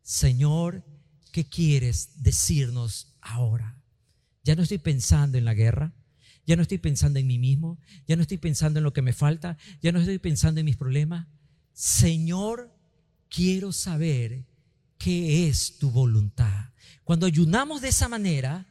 Señor, 0.01 0.83
¿qué 1.31 1.47
quieres 1.47 2.23
decirnos 2.23 3.15
ahora? 3.21 3.81
Ya 4.43 4.55
no 4.55 4.63
estoy 4.63 4.79
pensando 4.79 5.37
en 5.37 5.45
la 5.45 5.53
guerra, 5.53 5.93
ya 6.45 6.55
no 6.55 6.63
estoy 6.63 6.79
pensando 6.79 7.19
en 7.19 7.27
mí 7.27 7.37
mismo, 7.37 7.79
ya 8.07 8.15
no 8.15 8.21
estoy 8.21 8.37
pensando 8.37 8.79
en 8.79 8.83
lo 8.83 8.93
que 8.93 9.01
me 9.01 9.13
falta, 9.13 9.57
ya 9.81 9.91
no 9.91 9.99
estoy 9.99 10.19
pensando 10.19 10.59
en 10.59 10.65
mis 10.65 10.77
problemas. 10.77 11.27
Señor, 11.73 12.75
quiero 13.29 13.71
saber 13.71 14.45
qué 14.97 15.47
es 15.47 15.77
tu 15.77 15.91
voluntad. 15.91 16.71
Cuando 17.03 17.25
ayunamos 17.25 17.81
de 17.81 17.89
esa 17.89 18.09
manera, 18.09 18.67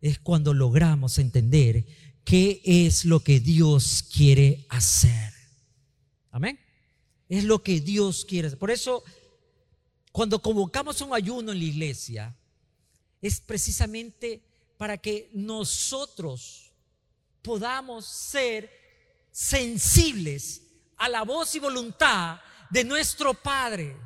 es 0.00 0.18
cuando 0.18 0.54
logramos 0.54 1.18
entender 1.18 1.86
qué 2.24 2.60
es 2.64 3.04
lo 3.04 3.20
que 3.20 3.40
Dios 3.40 4.02
quiere 4.02 4.66
hacer. 4.68 5.32
Amén. 6.30 6.58
Es 7.28 7.44
lo 7.44 7.62
que 7.62 7.80
Dios 7.80 8.24
quiere. 8.24 8.50
Por 8.56 8.70
eso, 8.70 9.04
cuando 10.12 10.40
convocamos 10.40 11.00
un 11.00 11.14
ayuno 11.14 11.52
en 11.52 11.58
la 11.58 11.64
iglesia, 11.64 12.36
es 13.20 13.40
precisamente 13.40 14.42
para 14.76 14.96
que 14.98 15.30
nosotros 15.32 16.72
podamos 17.42 18.06
ser 18.06 18.70
sensibles 19.30 20.62
a 20.96 21.08
la 21.08 21.22
voz 21.22 21.54
y 21.54 21.58
voluntad 21.58 22.40
de 22.70 22.84
nuestro 22.84 23.34
Padre. 23.34 23.96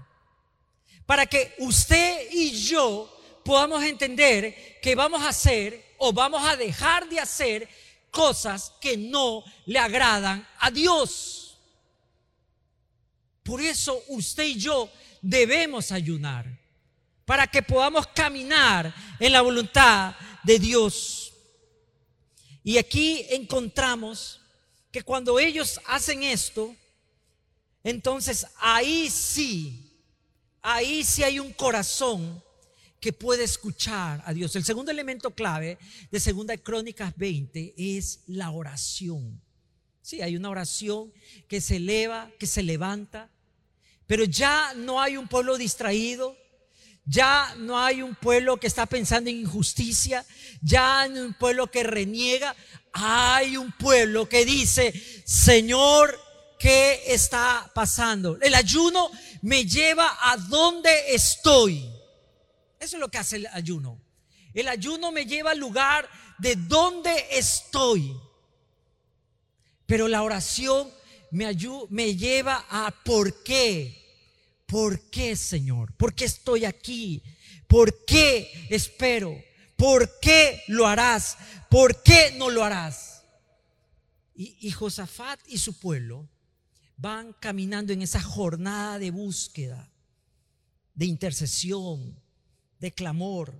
Para 1.06 1.26
que 1.26 1.54
usted 1.58 2.28
y 2.30 2.50
yo 2.50 3.10
podamos 3.44 3.82
entender 3.82 4.80
que 4.80 4.94
vamos 4.94 5.22
a 5.22 5.28
hacer 5.28 5.94
o 5.98 6.12
vamos 6.12 6.42
a 6.46 6.56
dejar 6.56 7.08
de 7.08 7.20
hacer 7.20 7.68
cosas 8.10 8.72
que 8.80 8.96
no 8.96 9.44
le 9.66 9.78
agradan 9.78 10.46
a 10.58 10.70
Dios. 10.70 11.58
Por 13.42 13.60
eso 13.60 14.02
usted 14.08 14.44
y 14.44 14.58
yo 14.58 14.90
debemos 15.24 15.90
ayunar, 15.90 16.46
para 17.24 17.46
que 17.46 17.62
podamos 17.62 18.06
caminar 18.08 18.94
en 19.18 19.32
la 19.32 19.40
voluntad 19.40 20.14
de 20.42 20.58
Dios. 20.58 21.32
Y 22.62 22.76
aquí 22.76 23.24
encontramos 23.30 24.40
que 24.92 25.02
cuando 25.02 25.38
ellos 25.38 25.80
hacen 25.86 26.22
esto, 26.22 26.76
entonces 27.82 28.46
ahí 28.58 29.08
sí, 29.08 29.90
ahí 30.60 31.02
sí 31.02 31.22
hay 31.22 31.38
un 31.38 31.52
corazón 31.54 32.42
que 33.00 33.12
puede 33.12 33.44
escuchar 33.44 34.22
a 34.26 34.32
Dios. 34.34 34.54
El 34.56 34.64
segundo 34.64 34.90
elemento 34.90 35.30
clave 35.30 35.78
de 36.10 36.20
Segunda 36.20 36.56
Crónicas 36.58 37.14
20 37.16 37.74
es 37.76 38.20
la 38.26 38.50
oración. 38.50 39.40
Sí, 40.02 40.20
hay 40.20 40.36
una 40.36 40.50
oración 40.50 41.12
que 41.48 41.62
se 41.62 41.76
eleva, 41.76 42.30
que 42.38 42.46
se 42.46 42.62
levanta, 42.62 43.30
pero 44.06 44.24
ya 44.24 44.72
no 44.74 45.00
hay 45.00 45.16
un 45.16 45.28
pueblo 45.28 45.56
distraído, 45.56 46.36
ya 47.06 47.54
no 47.58 47.78
hay 47.78 48.02
un 48.02 48.14
pueblo 48.14 48.58
que 48.58 48.66
está 48.66 48.86
pensando 48.86 49.30
en 49.30 49.36
injusticia, 49.36 50.24
ya 50.62 51.06
no 51.08 51.14
hay 51.14 51.20
un 51.20 51.34
pueblo 51.34 51.70
que 51.70 51.82
reniega, 51.82 52.54
hay 52.92 53.56
un 53.56 53.72
pueblo 53.72 54.28
que 54.28 54.44
dice, 54.44 54.92
Señor, 55.26 56.18
¿qué 56.58 57.02
está 57.06 57.70
pasando? 57.74 58.38
El 58.40 58.54
ayuno 58.54 59.10
me 59.42 59.64
lleva 59.64 60.16
a 60.20 60.36
donde 60.36 61.14
estoy. 61.14 61.90
Eso 62.80 62.96
es 62.96 63.00
lo 63.00 63.10
que 63.10 63.18
hace 63.18 63.36
el 63.36 63.46
ayuno. 63.48 64.00
El 64.54 64.68
ayuno 64.68 65.10
me 65.10 65.26
lleva 65.26 65.50
al 65.50 65.58
lugar 65.58 66.08
de 66.38 66.56
donde 66.56 67.26
estoy. 67.32 68.16
Pero 69.86 70.08
la 70.08 70.22
oración 70.22 70.90
me, 71.34 71.52
me 71.90 72.16
lleva 72.16 72.64
a 72.70 72.94
por 73.04 73.42
qué. 73.42 74.00
¿Por 74.66 75.10
qué, 75.10 75.34
Señor? 75.34 75.92
¿Por 75.94 76.14
qué 76.14 76.24
estoy 76.24 76.64
aquí? 76.64 77.22
¿Por 77.66 78.04
qué 78.04 78.66
espero? 78.70 79.36
¿Por 79.76 80.20
qué 80.20 80.62
lo 80.68 80.86
harás? 80.86 81.36
¿Por 81.68 82.02
qué 82.02 82.34
no 82.38 82.50
lo 82.50 82.62
harás? 82.62 83.24
Y, 84.34 84.56
y 84.60 84.70
Josafat 84.70 85.40
y 85.48 85.58
su 85.58 85.78
pueblo 85.78 86.28
van 86.96 87.32
caminando 87.34 87.92
en 87.92 88.02
esa 88.02 88.22
jornada 88.22 89.00
de 89.00 89.10
búsqueda, 89.10 89.90
de 90.94 91.06
intercesión, 91.06 92.16
de 92.78 92.92
clamor. 92.92 93.52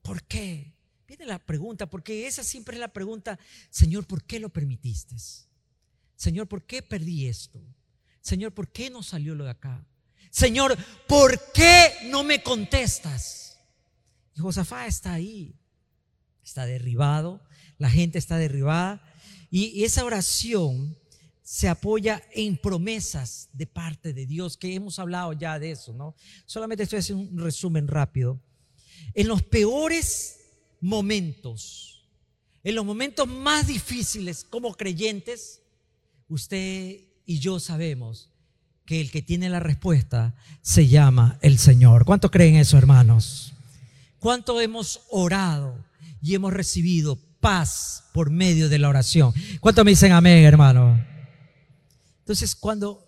¿Por 0.00 0.22
qué? 0.24 0.72
Viene 1.06 1.26
la 1.26 1.38
pregunta, 1.38 1.88
porque 1.88 2.26
esa 2.26 2.42
siempre 2.42 2.76
es 2.76 2.80
la 2.80 2.92
pregunta, 2.92 3.38
Señor, 3.68 4.06
¿por 4.06 4.24
qué 4.24 4.40
lo 4.40 4.48
permitiste? 4.48 5.16
Señor, 6.22 6.46
¿por 6.46 6.64
qué 6.64 6.82
perdí 6.82 7.26
esto? 7.26 7.60
Señor, 8.20 8.54
¿por 8.54 8.70
qué 8.70 8.90
no 8.90 9.02
salió 9.02 9.34
lo 9.34 9.42
de 9.42 9.50
acá? 9.50 9.84
Señor, 10.30 10.78
¿por 11.08 11.36
qué 11.52 11.90
no 12.10 12.22
me 12.22 12.44
contestas? 12.44 13.58
Y 14.36 14.38
Josafá 14.38 14.86
está 14.86 15.14
ahí, 15.14 15.58
está 16.44 16.64
derribado, 16.64 17.42
la 17.76 17.90
gente 17.90 18.18
está 18.18 18.36
derribada. 18.36 19.02
Y, 19.50 19.82
esa 19.82 20.04
oración 20.04 20.96
se 21.42 21.68
apoya 21.68 22.22
en 22.30 22.56
promesas 22.56 23.48
de 23.52 23.66
parte 23.66 24.12
de 24.12 24.24
Dios, 24.24 24.56
que 24.56 24.76
hemos 24.76 25.00
hablado 25.00 25.32
ya 25.32 25.58
de 25.58 25.72
eso, 25.72 25.92
¿no? 25.92 26.14
Solamente 26.46 26.84
estoy 26.84 27.00
haciendo 27.00 27.28
un 27.32 27.40
resumen 27.40 27.88
rápido. 27.88 28.40
En 29.14 29.26
los 29.26 29.42
peores 29.42 30.38
momentos, 30.80 32.08
en 32.62 32.76
los 32.76 32.84
momentos 32.84 33.26
más 33.26 33.66
difíciles 33.66 34.44
como 34.44 34.72
creyentes, 34.76 35.61
usted 36.32 37.00
y 37.26 37.38
yo 37.38 37.60
sabemos 37.60 38.30
que 38.84 39.00
el 39.00 39.10
que 39.10 39.22
tiene 39.22 39.48
la 39.48 39.60
respuesta 39.60 40.34
se 40.62 40.88
llama 40.88 41.38
el 41.42 41.58
Señor. 41.58 42.04
¿Cuánto 42.04 42.30
creen 42.30 42.56
eso, 42.56 42.78
hermanos? 42.78 43.52
¿Cuánto 44.18 44.60
hemos 44.60 45.02
orado 45.10 45.84
y 46.20 46.34
hemos 46.34 46.52
recibido 46.52 47.18
paz 47.40 48.04
por 48.12 48.30
medio 48.30 48.68
de 48.68 48.78
la 48.78 48.88
oración? 48.88 49.32
¿Cuánto 49.60 49.84
me 49.84 49.92
dicen 49.92 50.12
amén, 50.12 50.44
hermano? 50.44 51.04
Entonces, 52.20 52.54
cuando 52.54 53.06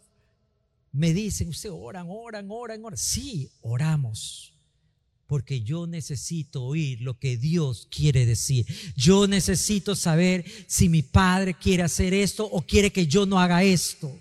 me 0.92 1.12
dicen, 1.12 1.48
usted 1.48 1.70
oran, 1.72 2.06
oran, 2.08 2.46
oran, 2.50 2.84
oran, 2.84 2.98
sí, 2.98 3.50
oramos 3.62 4.53
porque 5.26 5.62
yo 5.62 5.87
necesito 5.87 6.62
oír 6.62 7.00
lo 7.00 7.18
que 7.18 7.37
Dios 7.37 7.88
quiere 7.90 8.26
decir. 8.26 8.66
Yo 8.96 9.26
necesito 9.26 9.96
saber 9.96 10.44
si 10.66 10.88
mi 10.88 11.02
Padre 11.02 11.54
quiere 11.54 11.82
hacer 11.82 12.12
esto 12.14 12.44
o 12.44 12.62
quiere 12.62 12.92
que 12.92 13.06
yo 13.06 13.26
no 13.26 13.40
haga 13.40 13.62
esto. 13.62 14.16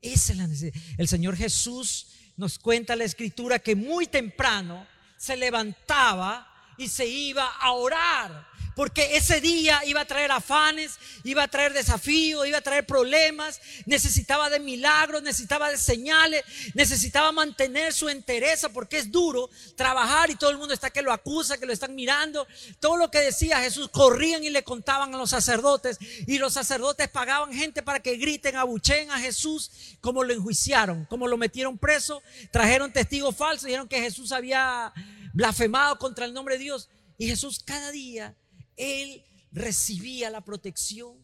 Esa 0.00 0.32
es 0.32 0.38
la 0.38 0.46
necesidad. 0.46 0.82
El 0.98 1.08
Señor 1.08 1.36
Jesús 1.36 2.08
nos 2.36 2.58
cuenta 2.58 2.96
la 2.96 3.04
escritura 3.04 3.58
que 3.58 3.76
muy 3.76 4.06
temprano 4.06 4.86
se 5.16 5.36
levantaba 5.36 6.48
y 6.76 6.88
se 6.88 7.06
iba 7.06 7.46
a 7.46 7.72
orar 7.72 8.48
porque 8.74 9.16
ese 9.16 9.40
día 9.40 9.82
iba 9.86 10.00
a 10.00 10.04
traer 10.04 10.30
afanes, 10.30 10.98
iba 11.24 11.42
a 11.42 11.48
traer 11.48 11.72
desafíos, 11.72 12.46
iba 12.46 12.58
a 12.58 12.62
traer 12.62 12.86
problemas, 12.86 13.60
necesitaba 13.86 14.50
de 14.50 14.60
milagros, 14.60 15.22
necesitaba 15.22 15.70
de 15.70 15.78
señales, 15.78 16.44
necesitaba 16.74 17.32
mantener 17.32 17.92
su 17.92 18.08
entereza, 18.08 18.70
porque 18.70 18.98
es 18.98 19.10
duro 19.10 19.50
trabajar 19.76 20.30
y 20.30 20.36
todo 20.36 20.50
el 20.50 20.58
mundo 20.58 20.74
está 20.74 20.90
que 20.90 21.02
lo 21.02 21.12
acusa, 21.12 21.58
que 21.58 21.66
lo 21.66 21.72
están 21.72 21.94
mirando. 21.94 22.46
Todo 22.80 22.96
lo 22.96 23.10
que 23.10 23.20
decía 23.20 23.60
Jesús, 23.60 23.88
corrían 23.90 24.44
y 24.44 24.50
le 24.50 24.62
contaban 24.62 25.14
a 25.14 25.18
los 25.18 25.30
sacerdotes, 25.30 25.98
y 26.26 26.38
los 26.38 26.54
sacerdotes 26.54 27.08
pagaban 27.08 27.52
gente 27.52 27.82
para 27.82 28.00
que 28.00 28.16
griten, 28.16 28.56
abucheen 28.56 29.10
a 29.10 29.18
Jesús, 29.18 29.70
como 30.00 30.24
lo 30.24 30.32
enjuiciaron, 30.32 31.04
como 31.06 31.28
lo 31.28 31.36
metieron 31.36 31.78
preso, 31.78 32.22
trajeron 32.50 32.92
testigos 32.92 33.36
falsos, 33.36 33.64
dijeron 33.64 33.88
que 33.88 34.00
Jesús 34.00 34.32
había 34.32 34.92
blasfemado 35.32 35.98
contra 35.98 36.24
el 36.24 36.32
nombre 36.32 36.56
de 36.56 36.64
Dios. 36.64 36.88
Y 37.18 37.28
Jesús 37.28 37.62
cada 37.64 37.90
día 37.90 38.34
él 38.76 39.24
recibía 39.50 40.30
la 40.30 40.44
protección 40.44 41.16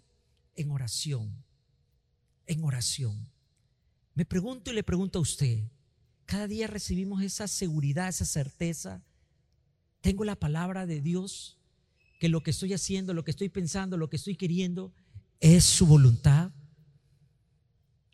en 0.54 0.70
oración, 0.70 1.44
en 2.46 2.64
oración. 2.64 3.28
Me 4.14 4.24
pregunto 4.24 4.70
y 4.70 4.74
le 4.74 4.82
pregunto 4.82 5.18
a 5.18 5.22
usted, 5.22 5.62
cada 6.26 6.46
día 6.46 6.66
recibimos 6.66 7.22
esa 7.22 7.48
seguridad, 7.48 8.08
esa 8.08 8.24
certeza. 8.24 9.02
Tengo 10.00 10.24
la 10.24 10.36
palabra 10.36 10.86
de 10.86 11.00
Dios, 11.00 11.58
que 12.18 12.28
lo 12.28 12.42
que 12.42 12.50
estoy 12.50 12.74
haciendo, 12.74 13.14
lo 13.14 13.24
que 13.24 13.30
estoy 13.30 13.48
pensando, 13.48 13.96
lo 13.96 14.10
que 14.10 14.16
estoy 14.16 14.36
queriendo 14.36 14.92
es 15.40 15.64
su 15.64 15.86
voluntad. 15.86 16.50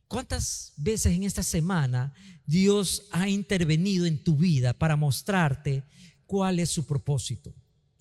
¿Cuántas 0.07 0.75
veces 0.77 1.15
en 1.15 1.25
esta 1.25 1.43
semana 1.43 2.13
Dios 2.47 3.09
ha 3.11 3.29
intervenido 3.29 4.05
en 4.05 4.23
tu 4.23 4.37
vida 4.37 4.75
para 4.75 4.97
mostrarte 4.97 5.83
cuál 6.27 6.61
es 6.61 6.71
su 6.71 6.87
propósito? 6.87 7.55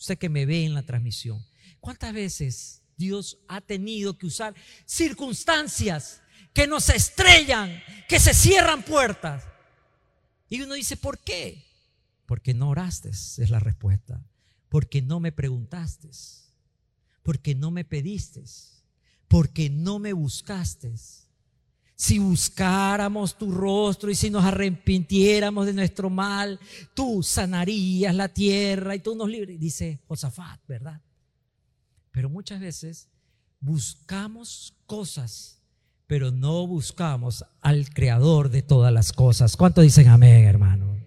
Usted 0.03 0.17
que 0.17 0.27
me 0.27 0.45
ve 0.45 0.65
en 0.65 0.73
la 0.73 0.83
transmisión, 0.83 1.45
¿cuántas 1.79 2.13
veces 2.13 2.81
Dios 2.97 3.37
ha 3.47 3.61
tenido 3.61 4.17
que 4.17 4.25
usar 4.25 4.53
circunstancias 4.85 6.21
que 6.51 6.67
nos 6.67 6.89
estrellan, 6.89 7.81
que 8.09 8.19
se 8.19 8.33
cierran 8.33 8.83
puertas? 8.83 9.45
Y 10.49 10.61
uno 10.61 10.73
dice, 10.73 10.97
¿por 10.97 11.19
qué? 11.19 11.63
Porque 12.25 12.53
no 12.53 12.69
oraste, 12.69 13.11
es 13.11 13.49
la 13.49 13.61
respuesta. 13.61 14.21
Porque 14.67 15.01
no 15.01 15.21
me 15.21 15.31
preguntaste. 15.31 16.09
Porque 17.21 17.55
no 17.55 17.71
me 17.71 17.85
pediste. 17.85 18.43
Porque 19.29 19.69
no 19.69 19.99
me 19.99 20.11
buscaste. 20.11 20.93
Si 21.95 22.19
buscáramos 22.19 23.37
tu 23.37 23.51
rostro 23.51 24.09
y 24.09 24.15
si 24.15 24.29
nos 24.29 24.43
arrepintiéramos 24.43 25.65
de 25.65 25.73
nuestro 25.73 26.09
mal, 26.09 26.59
tú 26.93 27.21
sanarías 27.21 28.15
la 28.15 28.29
tierra 28.29 28.95
y 28.95 28.99
tú 28.99 29.15
nos 29.15 29.29
libres. 29.29 29.59
Dice 29.59 30.01
Josafat, 30.07 30.59
¿verdad? 30.67 31.01
Pero 32.11 32.29
muchas 32.29 32.59
veces 32.59 33.09
buscamos 33.59 34.75
cosas, 34.85 35.61
pero 36.07 36.31
no 36.31 36.67
buscamos 36.67 37.45
al 37.61 37.89
creador 37.89 38.49
de 38.49 38.61
todas 38.61 38.91
las 38.91 39.13
cosas. 39.13 39.55
¿Cuánto 39.55 39.81
dicen 39.81 40.07
amén, 40.07 40.45
hermano? 40.45 40.97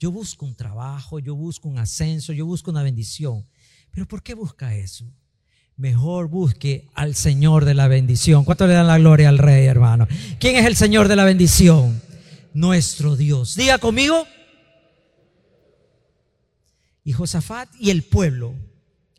Yo 0.00 0.12
busco 0.12 0.46
un 0.46 0.54
trabajo, 0.54 1.18
yo 1.18 1.34
busco 1.34 1.68
un 1.68 1.78
ascenso, 1.78 2.32
yo 2.32 2.46
busco 2.46 2.70
una 2.70 2.82
bendición. 2.82 3.46
Pero 3.90 4.06
¿por 4.06 4.22
qué 4.22 4.34
busca 4.34 4.74
eso? 4.76 5.12
Mejor 5.78 6.28
busque 6.28 6.88
al 6.94 7.14
Señor 7.14 7.64
de 7.64 7.72
la 7.72 7.86
bendición. 7.86 8.44
¿Cuánto 8.44 8.66
le 8.66 8.72
dan 8.72 8.88
la 8.88 8.98
gloria 8.98 9.28
al 9.28 9.38
Rey, 9.38 9.64
hermano? 9.66 10.08
¿Quién 10.40 10.56
es 10.56 10.66
el 10.66 10.74
Señor 10.74 11.06
de 11.06 11.14
la 11.14 11.24
bendición? 11.24 12.02
Nuestro 12.52 13.14
Dios. 13.14 13.54
Diga 13.54 13.78
conmigo. 13.78 14.26
Y 17.04 17.12
Josafat 17.12 17.68
y 17.78 17.90
el 17.90 18.02
pueblo 18.02 18.56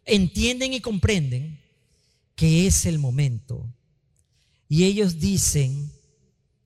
entienden 0.04 0.74
y 0.74 0.82
comprenden 0.82 1.62
que 2.36 2.68
es 2.68 2.86
el 2.86 3.00
momento. 3.00 3.66
Y 4.68 4.84
ellos 4.84 5.18
dicen, 5.18 5.90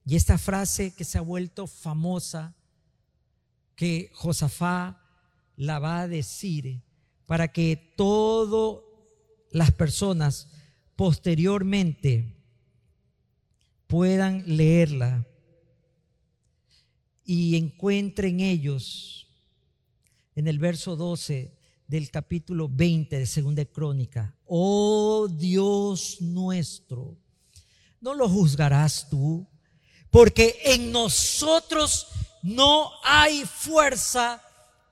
y 0.04 0.16
esta 0.16 0.38
frase 0.38 0.92
que 0.92 1.04
se 1.04 1.18
ha 1.18 1.20
vuelto 1.20 1.68
famosa, 1.68 2.56
que 3.76 4.10
Josafá 4.12 5.00
la 5.54 5.78
va 5.78 6.00
a 6.00 6.08
decir 6.08 6.82
para 7.26 7.52
que 7.52 7.94
todas 7.96 8.82
las 9.54 9.70
personas 9.70 10.48
posteriormente 10.96 12.34
puedan 13.86 14.42
leerla 14.56 15.24
y 17.24 17.54
encuentren 17.54 18.40
ellos 18.40 19.28
en 20.34 20.48
el 20.48 20.58
verso 20.58 20.96
12 20.96 21.56
del 21.86 22.10
capítulo 22.10 22.68
20 22.68 23.16
de 23.16 23.26
Segunda 23.26 23.64
Crónica. 23.64 24.36
Oh 24.44 25.28
Dios 25.28 26.20
nuestro, 26.20 27.16
no 28.00 28.12
lo 28.12 28.28
juzgarás 28.28 29.08
tú, 29.08 29.46
porque 30.10 30.58
en 30.64 30.90
nosotros 30.90 32.08
no 32.42 32.90
hay 33.04 33.44
fuerza 33.44 34.42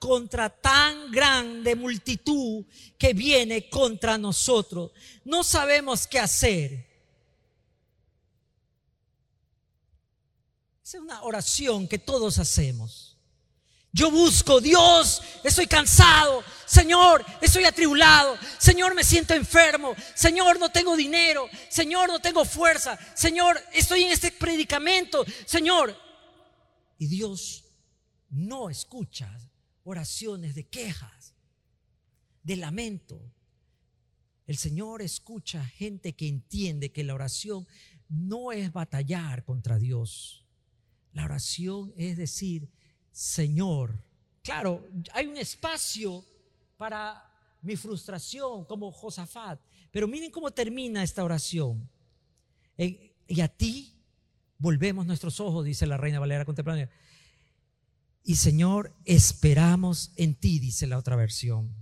contra 0.02 0.50
tan 0.50 1.12
grande 1.12 1.76
multitud 1.76 2.64
que 2.98 3.14
viene 3.14 3.70
contra 3.70 4.18
nosotros. 4.18 4.90
No 5.24 5.44
sabemos 5.44 6.08
qué 6.08 6.18
hacer. 6.18 6.72
Esa 10.82 10.96
es 10.96 11.02
una 11.04 11.22
oración 11.22 11.86
que 11.86 12.00
todos 12.00 12.40
hacemos. 12.40 13.16
Yo 13.92 14.10
busco, 14.10 14.60
Dios, 14.60 15.22
estoy 15.44 15.68
cansado, 15.68 16.42
Señor, 16.66 17.24
estoy 17.40 17.62
atribulado, 17.62 18.36
Señor, 18.58 18.96
me 18.96 19.04
siento 19.04 19.34
enfermo, 19.34 19.94
Señor, 20.16 20.58
no 20.58 20.72
tengo 20.72 20.96
dinero, 20.96 21.48
Señor, 21.68 22.08
no 22.08 22.18
tengo 22.18 22.44
fuerza, 22.44 22.98
Señor, 23.14 23.62
estoy 23.72 24.02
en 24.02 24.10
este 24.10 24.32
predicamento, 24.32 25.24
Señor. 25.46 25.96
Y 26.98 27.06
Dios 27.06 27.62
no 28.30 28.68
escucha 28.68 29.30
oraciones 29.84 30.54
de 30.54 30.66
quejas, 30.68 31.34
de 32.42 32.56
lamento. 32.56 33.20
El 34.46 34.56
Señor 34.56 35.02
escucha 35.02 35.64
gente 35.64 36.14
que 36.14 36.28
entiende 36.28 36.92
que 36.92 37.04
la 37.04 37.14
oración 37.14 37.66
no 38.08 38.52
es 38.52 38.72
batallar 38.72 39.44
contra 39.44 39.78
Dios. 39.78 40.46
La 41.12 41.24
oración 41.24 41.92
es 41.96 42.16
decir, 42.16 42.70
Señor. 43.10 44.04
Claro, 44.42 44.86
hay 45.12 45.26
un 45.26 45.36
espacio 45.36 46.24
para 46.76 47.30
mi 47.60 47.76
frustración 47.76 48.64
como 48.64 48.90
Josafat, 48.90 49.60
pero 49.90 50.08
miren 50.08 50.30
cómo 50.30 50.50
termina 50.50 51.02
esta 51.02 51.24
oración. 51.24 51.88
y 52.76 53.40
a 53.40 53.48
ti 53.48 53.92
volvemos 54.58 55.06
nuestros 55.06 55.40
ojos, 55.40 55.64
dice 55.64 55.86
la 55.86 55.96
reina 55.96 56.20
Valera 56.20 56.44
contemporánea. 56.44 56.90
Y 58.24 58.36
Señor, 58.36 58.94
esperamos 59.04 60.12
en 60.16 60.34
ti, 60.34 60.58
dice 60.58 60.86
la 60.86 60.98
otra 60.98 61.16
versión. 61.16 61.74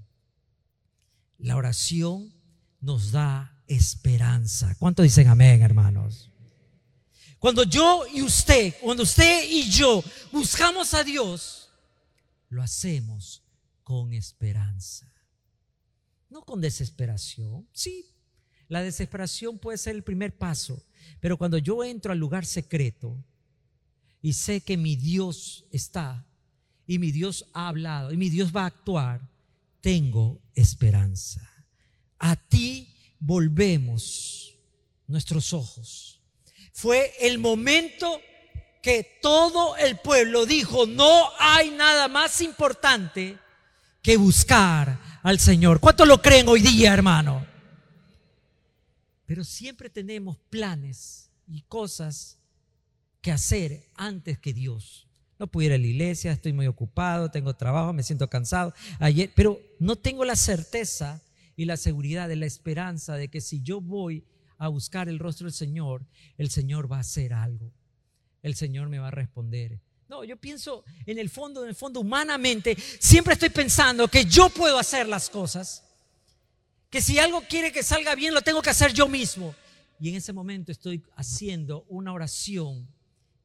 La 1.39 1.57
oración 1.57 2.33
nos 2.81 3.13
da 3.13 3.63
esperanza. 3.67 4.75
¿Cuánto 4.79 5.03
dicen 5.03 5.29
amén, 5.29 5.63
hermanos? 5.63 6.31
Cuando 7.39 7.65
yo 7.65 8.05
y 8.13 8.23
usted, 8.23 8.75
cuando 8.81 9.03
usted 9.03 9.49
y 9.51 9.71
yo 9.71 10.03
buscamos 10.33 10.93
a 10.93 11.05
Dios, 11.05 11.71
lo 12.49 12.63
hacemos 12.63 13.43
con 13.83 14.13
esperanza. 14.13 15.11
No 16.29 16.43
con 16.43 16.61
desesperación. 16.61 17.67
Sí, 17.73 18.07
la 18.69 18.83
desesperación 18.83 19.59
puede 19.59 19.79
ser 19.79 19.97
el 19.97 20.05
primer 20.05 20.37
paso, 20.37 20.83
pero 21.19 21.37
cuando 21.37 21.59
yo 21.59 21.83
entro 21.83 22.13
al 22.13 22.19
lugar 22.19 22.45
secreto 22.47 23.17
y 24.23 24.35
sé 24.35 24.61
que 24.61 24.77
mi 24.77 24.97
Dios 24.97 25.65
está 25.71 26.27
y 26.91 26.99
mi 26.99 27.13
Dios 27.13 27.47
ha 27.55 27.69
hablado 27.69 28.13
y 28.13 28.17
mi 28.17 28.31
Dios 28.31 28.51
va 28.55 28.65
a 28.65 28.67
actuar, 28.67 29.21
tengo 29.81 30.43
esperanza. 30.57 31.49
A 32.19 32.35
ti 32.35 32.93
volvemos 33.21 34.57
nuestros 35.07 35.53
ojos 35.53 36.21
fue 36.73 37.13
el 37.21 37.39
momento 37.39 38.21
que 38.83 39.19
todo 39.23 39.77
el 39.77 39.99
pueblo 39.99 40.47
dijo, 40.47 40.87
no 40.87 41.29
hay 41.39 41.71
nada 41.71 42.09
más 42.09 42.41
importante 42.41 43.39
que 44.01 44.17
buscar 44.17 44.99
al 45.23 45.39
Señor. 45.39 45.79
¿Cuántos 45.79 46.09
lo 46.09 46.23
creen 46.23 46.49
hoy 46.49 46.63
día, 46.63 46.95
hermano? 46.95 47.47
Pero 49.27 49.45
siempre 49.45 49.91
tenemos 49.91 50.39
planes 50.49 51.31
y 51.47 51.61
cosas 51.63 52.39
que 53.21 53.31
hacer 53.31 53.87
antes 53.95 54.39
que 54.39 54.55
Dios. 54.55 55.07
No 55.41 55.47
puedo 55.47 55.69
ir 55.69 55.73
a 55.73 55.79
la 55.79 55.87
iglesia, 55.87 56.33
estoy 56.33 56.53
muy 56.53 56.67
ocupado, 56.67 57.31
tengo 57.31 57.57
trabajo, 57.57 57.95
me 57.95 58.03
siento 58.03 58.29
cansado. 58.29 58.75
Ayer, 58.99 59.33
pero 59.35 59.59
no 59.79 59.97
tengo 59.97 60.27
la 60.27 60.37
certeza 60.37 61.23
y 61.57 61.65
la 61.65 61.79
seguridad 61.79 62.29
de 62.29 62.37
la 62.37 62.45
esperanza 62.45 63.15
de 63.17 63.29
que 63.29 63.41
si 63.41 63.63
yo 63.63 63.81
voy 63.81 64.23
a 64.59 64.69
buscar 64.69 65.09
el 65.09 65.19
rostro 65.19 65.47
del 65.47 65.55
Señor, 65.55 66.05
el 66.37 66.51
Señor 66.51 66.93
va 66.93 66.99
a 66.99 67.01
hacer 67.01 67.33
algo. 67.33 67.73
El 68.43 68.55
Señor 68.55 68.91
me 68.91 68.99
va 68.99 69.09
a 69.09 69.13
responder. 69.13 69.81
No, 70.11 70.25
yo 70.25 70.37
pienso 70.37 70.85
en 71.07 71.17
el 71.17 71.31
fondo, 71.31 71.63
en 71.63 71.71
el 71.71 71.75
fondo, 71.75 72.01
humanamente, 72.01 72.77
siempre 72.99 73.33
estoy 73.33 73.49
pensando 73.49 74.09
que 74.09 74.27
yo 74.27 74.51
puedo 74.51 74.79
hacer 74.79 75.09
las 75.09 75.31
cosas. 75.31 75.87
Que 76.91 77.01
si 77.01 77.19
algo 77.19 77.41
quiere 77.49 77.73
que 77.73 77.83
salga 77.83 78.15
bien, 78.15 78.35
lo 78.35 78.43
tengo 78.43 78.61
que 78.61 78.69
hacer 78.69 78.93
yo 78.93 79.09
mismo. 79.09 79.55
Y 79.99 80.11
en 80.11 80.17
ese 80.17 80.35
momento 80.35 80.71
estoy 80.71 81.03
haciendo 81.17 81.87
una 81.89 82.13
oración 82.13 82.87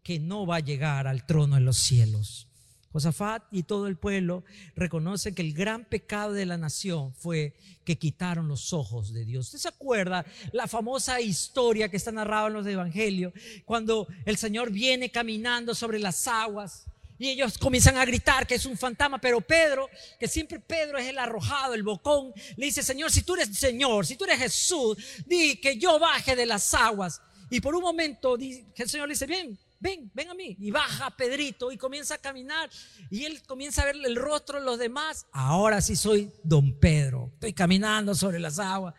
que 0.05 0.19
no 0.19 0.45
va 0.45 0.57
a 0.57 0.59
llegar 0.59 1.07
al 1.07 1.25
trono 1.25 1.57
en 1.57 1.65
los 1.65 1.77
cielos. 1.77 2.47
Josafat 2.91 3.43
y 3.51 3.63
todo 3.63 3.87
el 3.87 3.97
pueblo 3.97 4.43
reconocen 4.75 5.33
que 5.33 5.41
el 5.41 5.51
gran 5.51 5.83
pecado 5.83 6.31
de 6.31 6.45
la 6.45 6.59
nación 6.59 7.11
fue 7.15 7.55
que 7.83 7.97
quitaron 7.97 8.47
los 8.47 8.71
ojos 8.71 9.13
de 9.13 9.25
Dios. 9.25 9.47
¿Usted 9.47 9.57
se 9.57 9.67
acuerda 9.67 10.23
la 10.51 10.67
famosa 10.67 11.19
historia 11.19 11.89
que 11.89 11.97
está 11.97 12.11
narrada 12.11 12.47
en 12.47 12.53
los 12.53 12.67
evangelios? 12.67 13.33
Cuando 13.65 14.07
el 14.25 14.37
Señor 14.37 14.71
viene 14.71 15.09
caminando 15.09 15.73
sobre 15.73 15.97
las 15.97 16.27
aguas 16.27 16.85
y 17.17 17.29
ellos 17.29 17.57
comienzan 17.57 17.97
a 17.97 18.05
gritar 18.05 18.45
que 18.45 18.55
es 18.55 18.65
un 18.67 18.77
fantasma, 18.77 19.19
pero 19.19 19.41
Pedro, 19.41 19.89
que 20.19 20.27
siempre 20.27 20.59
Pedro 20.59 20.99
es 20.99 21.07
el 21.07 21.17
arrojado, 21.17 21.73
el 21.73 21.81
bocón, 21.81 22.31
le 22.57 22.67
dice, 22.67 22.83
Señor, 22.83 23.11
si 23.11 23.23
tú 23.23 23.33
eres 23.33 23.57
Señor, 23.57 24.05
si 24.05 24.15
tú 24.15 24.25
eres 24.25 24.37
Jesús, 24.37 24.97
di 25.25 25.57
que 25.57 25.79
yo 25.79 25.97
baje 25.97 26.35
de 26.35 26.45
las 26.45 26.75
aguas. 26.75 27.19
Y 27.49 27.59
por 27.59 27.73
un 27.75 27.81
momento 27.81 28.37
el 28.37 28.89
Señor 28.89 29.07
le 29.07 29.15
dice, 29.15 29.25
bien, 29.25 29.59
ven, 29.85 30.11
ven 30.13 30.29
a 30.29 30.33
mí. 30.33 30.55
Y 30.59 30.71
baja 30.71 31.15
Pedrito 31.15 31.71
y 31.71 31.77
comienza 31.77 32.15
a 32.15 32.17
caminar. 32.17 32.69
Y 33.11 33.23
él 33.25 33.43
comienza 33.43 33.83
a 33.83 33.85
ver 33.85 33.95
el 34.03 34.15
rostro 34.15 34.59
de 34.59 34.65
los 34.65 34.79
demás. 34.79 35.27
Ahora 35.31 35.79
sí 35.81 35.95
soy 35.95 36.31
don 36.43 36.79
Pedro. 36.79 37.29
Estoy 37.35 37.53
caminando 37.53 38.15
sobre 38.15 38.39
las 38.39 38.57
aguas. 38.57 38.95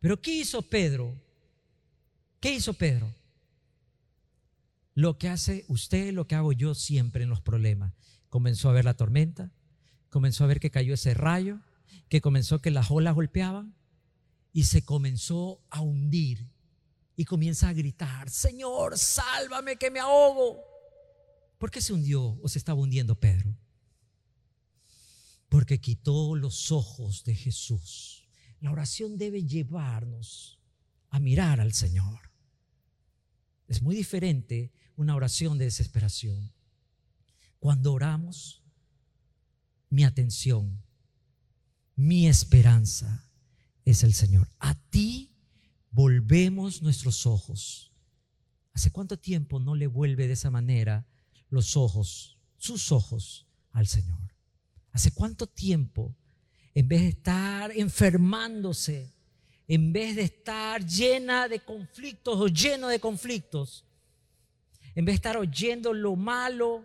Pero 0.00 0.20
¿qué 0.20 0.32
hizo 0.32 0.62
Pedro? 0.62 1.14
¿Qué 2.40 2.54
hizo 2.54 2.72
Pedro? 2.72 3.12
Lo 4.94 5.18
que 5.18 5.28
hace 5.28 5.66
usted, 5.68 6.14
lo 6.14 6.26
que 6.26 6.34
hago 6.34 6.52
yo 6.52 6.74
siempre 6.74 7.24
en 7.24 7.28
los 7.28 7.42
problemas. 7.42 7.92
Comenzó 8.30 8.70
a 8.70 8.72
ver 8.72 8.86
la 8.86 8.94
tormenta, 8.94 9.50
comenzó 10.08 10.44
a 10.44 10.46
ver 10.46 10.60
que 10.60 10.70
cayó 10.70 10.94
ese 10.94 11.12
rayo, 11.12 11.60
que 12.08 12.22
comenzó 12.22 12.62
que 12.62 12.70
las 12.70 12.90
olas 12.90 13.14
golpeaban 13.14 13.74
y 14.52 14.64
se 14.64 14.82
comenzó 14.82 15.60
a 15.68 15.82
hundir 15.82 16.48
y 17.16 17.24
comienza 17.24 17.68
a 17.68 17.72
gritar, 17.72 18.28
Señor, 18.28 18.98
sálvame 18.98 19.76
que 19.76 19.90
me 19.90 20.00
ahogo. 20.00 20.62
¿Por 21.58 21.70
qué 21.70 21.80
se 21.80 21.94
hundió 21.94 22.38
o 22.42 22.48
se 22.48 22.58
estaba 22.58 22.78
hundiendo 22.78 23.18
Pedro? 23.18 23.56
Porque 25.48 25.80
quitó 25.80 26.36
los 26.36 26.70
ojos 26.70 27.24
de 27.24 27.34
Jesús. 27.34 28.28
La 28.60 28.70
oración 28.70 29.16
debe 29.16 29.44
llevarnos 29.44 30.60
a 31.08 31.18
mirar 31.18 31.60
al 31.60 31.72
Señor. 31.72 32.30
Es 33.66 33.80
muy 33.80 33.96
diferente 33.96 34.72
una 34.96 35.16
oración 35.16 35.56
de 35.56 35.64
desesperación. 35.64 36.52
Cuando 37.58 37.94
oramos, 37.94 38.62
mi 39.88 40.04
atención, 40.04 40.84
mi 41.94 42.28
esperanza 42.28 43.30
es 43.86 44.02
el 44.02 44.12
Señor. 44.12 44.50
A 44.58 44.74
ti 44.74 45.35
volvemos 45.96 46.82
nuestros 46.82 47.24
ojos. 47.24 47.90
¿Hace 48.74 48.90
cuánto 48.90 49.18
tiempo 49.18 49.58
no 49.58 49.74
le 49.74 49.86
vuelve 49.86 50.26
de 50.26 50.34
esa 50.34 50.50
manera 50.50 51.06
los 51.48 51.74
ojos, 51.74 52.36
sus 52.58 52.92
ojos 52.92 53.46
al 53.72 53.86
Señor? 53.86 54.34
¿Hace 54.92 55.12
cuánto 55.12 55.46
tiempo, 55.46 56.14
en 56.74 56.86
vez 56.86 57.00
de 57.00 57.08
estar 57.08 57.72
enfermándose, 57.74 59.10
en 59.66 59.94
vez 59.94 60.16
de 60.16 60.24
estar 60.24 60.84
llena 60.84 61.48
de 61.48 61.60
conflictos 61.60 62.38
o 62.38 62.48
lleno 62.48 62.88
de 62.88 63.00
conflictos, 63.00 63.86
en 64.94 65.06
vez 65.06 65.14
de 65.14 65.16
estar 65.16 65.38
oyendo 65.38 65.94
lo 65.94 66.14
malo, 66.14 66.84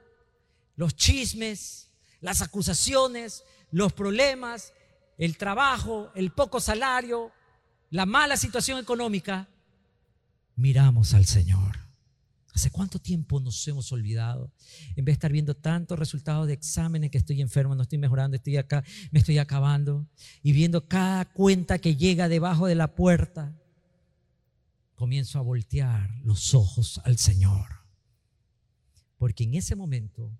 los 0.77 0.95
chismes, 0.95 1.91
las 2.21 2.41
acusaciones, 2.41 3.43
los 3.71 3.91
problemas, 3.91 4.71
el 5.17 5.35
trabajo, 5.35 6.11
el 6.15 6.31
poco 6.31 6.61
salario, 6.61 7.33
la 7.91 8.05
mala 8.05 8.37
situación 8.37 8.79
económica, 8.79 9.47
miramos 10.55 11.13
al 11.13 11.25
Señor. 11.25 11.77
¿Hace 12.53 12.69
cuánto 12.69 12.99
tiempo 12.99 13.39
nos 13.39 13.65
hemos 13.67 13.91
olvidado? 13.91 14.51
En 14.95 15.05
vez 15.05 15.13
de 15.13 15.17
estar 15.17 15.31
viendo 15.31 15.55
tantos 15.55 15.99
resultados 15.99 16.47
de 16.47 16.53
exámenes 16.53 17.11
que 17.11 17.17
estoy 17.17 17.41
enfermo, 17.41 17.75
no 17.75 17.83
estoy 17.83 17.97
mejorando, 17.97 18.35
estoy 18.35 18.57
acá, 18.57 18.83
me 19.11 19.19
estoy 19.19 19.37
acabando, 19.37 20.07
y 20.41 20.51
viendo 20.51 20.87
cada 20.87 21.25
cuenta 21.25 21.79
que 21.79 21.95
llega 21.95 22.27
debajo 22.27 22.65
de 22.65 22.75
la 22.75 22.95
puerta, 22.95 23.53
comienzo 24.95 25.39
a 25.39 25.43
voltear 25.43 26.09
los 26.23 26.53
ojos 26.53 27.01
al 27.05 27.17
Señor. 27.17 27.67
Porque 29.17 29.43
en 29.43 29.55
ese 29.55 29.75
momento 29.75 30.31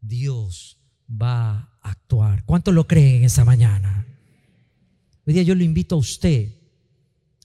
Dios 0.00 0.78
va 1.10 1.72
a 1.82 1.90
actuar. 1.90 2.44
¿Cuánto 2.44 2.72
lo 2.72 2.86
creen 2.86 3.24
esa 3.24 3.44
mañana? 3.44 4.15
Hoy 5.26 5.34
día 5.34 5.42
yo 5.42 5.54
lo 5.56 5.64
invito 5.64 5.96
a 5.96 5.98
usted, 5.98 6.52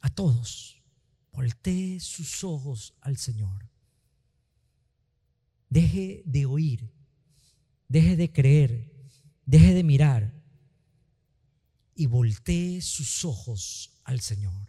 a 0.01 0.09
todos 0.09 0.71
Voltee 1.31 1.99
sus 1.99 2.43
ojos 2.43 2.93
al 3.01 3.17
Señor. 3.17 3.69
Deje 5.69 6.21
de 6.25 6.45
oír, 6.45 6.91
deje 7.87 8.17
de 8.17 8.31
creer, 8.31 8.91
deje 9.45 9.73
de 9.73 9.83
mirar 9.83 10.33
y 11.95 12.05
voltee 12.05 12.81
sus 12.81 13.23
ojos 13.23 13.97
al 14.03 14.19
Señor. 14.19 14.67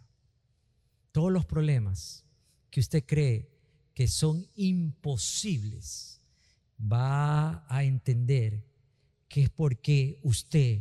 Todos 1.11 1.33
los 1.33 1.45
problemas 1.45 2.25
que 2.71 2.81
usted 2.81 3.05
cree 3.05 3.51
que 3.93 4.07
son 4.07 4.49
imposibles, 4.55 6.21
va 6.81 7.67
a 7.69 7.85
entender 7.85 8.65
que 9.29 9.43
es 9.43 9.51
porque 9.51 10.21
usted 10.23 10.81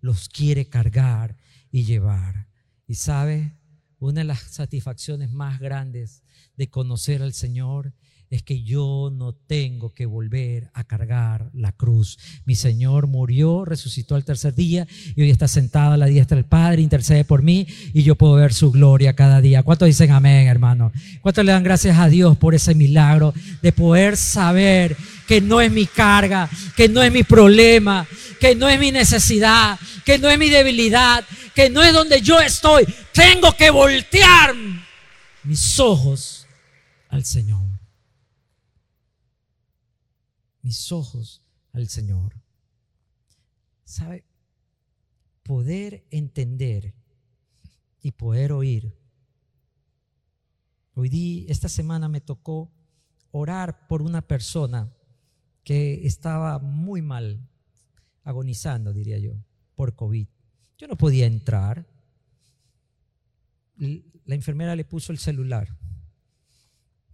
los 0.00 0.28
quiere 0.28 0.68
cargar 0.68 1.36
y 1.70 1.84
llevar. 1.84 2.48
Y 2.86 2.94
sabe, 2.94 3.54
una 3.98 4.20
de 4.20 4.24
las 4.24 4.40
satisfacciones 4.40 5.30
más 5.30 5.60
grandes 5.60 6.22
de 6.56 6.68
conocer 6.68 7.22
al 7.22 7.32
Señor 7.32 7.94
es 8.30 8.44
que 8.44 8.62
yo 8.62 9.10
no 9.12 9.34
tengo 9.34 9.92
que 9.92 10.06
volver 10.06 10.70
a 10.72 10.84
cargar 10.84 11.50
la 11.52 11.72
cruz. 11.72 12.16
Mi 12.44 12.54
Señor 12.54 13.08
murió, 13.08 13.64
resucitó 13.64 14.14
al 14.14 14.24
tercer 14.24 14.54
día 14.54 14.86
y 15.16 15.22
hoy 15.22 15.30
está 15.30 15.48
sentado 15.48 15.92
a 15.92 15.96
la 15.96 16.06
diestra 16.06 16.36
del 16.36 16.44
Padre, 16.44 16.80
intercede 16.80 17.24
por 17.24 17.42
mí 17.42 17.66
y 17.92 18.04
yo 18.04 18.14
puedo 18.14 18.34
ver 18.34 18.54
su 18.54 18.70
gloria 18.70 19.16
cada 19.16 19.40
día. 19.40 19.64
¿Cuántos 19.64 19.86
dicen 19.86 20.12
amén, 20.12 20.46
hermano? 20.46 20.92
¿Cuántos 21.22 21.44
le 21.44 21.50
dan 21.50 21.64
gracias 21.64 21.98
a 21.98 22.08
Dios 22.08 22.36
por 22.36 22.54
ese 22.54 22.76
milagro 22.76 23.34
de 23.62 23.72
poder 23.72 24.16
saber 24.16 24.96
que 25.30 25.40
no 25.40 25.60
es 25.60 25.70
mi 25.70 25.86
carga, 25.86 26.50
que 26.76 26.88
no 26.88 27.00
es 27.00 27.12
mi 27.12 27.22
problema, 27.22 28.04
que 28.40 28.56
no 28.56 28.68
es 28.68 28.80
mi 28.80 28.90
necesidad, 28.90 29.78
que 30.04 30.18
no 30.18 30.28
es 30.28 30.36
mi 30.36 30.50
debilidad, 30.50 31.24
que 31.54 31.70
no 31.70 31.84
es 31.84 31.92
donde 31.92 32.20
yo 32.20 32.40
estoy. 32.40 32.84
Tengo 33.12 33.56
que 33.56 33.70
voltear 33.70 34.52
mis 35.44 35.78
ojos 35.78 36.48
al 37.08 37.24
Señor 37.24 37.70
mis 40.62 40.92
ojos 40.92 41.42
al 41.72 41.88
Señor. 41.88 42.34
¿Sabe? 43.84 44.24
Poder 45.42 46.06
entender 46.10 46.94
y 48.02 48.12
poder 48.12 48.52
oír. 48.52 48.96
Hoy 50.94 51.08
día, 51.08 51.46
esta 51.48 51.68
semana 51.68 52.08
me 52.08 52.20
tocó 52.20 52.70
orar 53.32 53.88
por 53.88 54.02
una 54.02 54.22
persona 54.22 54.92
que 55.64 56.06
estaba 56.06 56.58
muy 56.58 57.02
mal, 57.02 57.48
agonizando, 58.22 58.92
diría 58.92 59.18
yo, 59.18 59.34
por 59.74 59.94
COVID. 59.94 60.26
Yo 60.78 60.88
no 60.88 60.96
podía 60.96 61.26
entrar. 61.26 61.86
La 63.76 64.34
enfermera 64.34 64.76
le 64.76 64.84
puso 64.84 65.12
el 65.12 65.18
celular. 65.18 65.76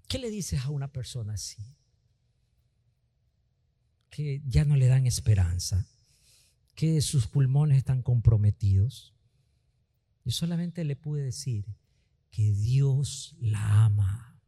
¿Qué 0.08 0.18
le 0.18 0.30
dices 0.30 0.64
a 0.64 0.70
una 0.70 0.92
persona 0.92 1.34
así? 1.34 1.76
que 4.16 4.40
ya 4.46 4.64
no 4.64 4.76
le 4.76 4.86
dan 4.86 5.06
esperanza, 5.06 5.86
que 6.74 7.02
sus 7.02 7.26
pulmones 7.26 7.76
están 7.76 8.00
comprometidos. 8.00 9.12
Yo 10.24 10.32
solamente 10.32 10.84
le 10.84 10.96
pude 10.96 11.22
decir 11.22 11.66
que 12.30 12.50
Dios 12.50 13.36
la 13.38 13.84
ama, 13.84 14.40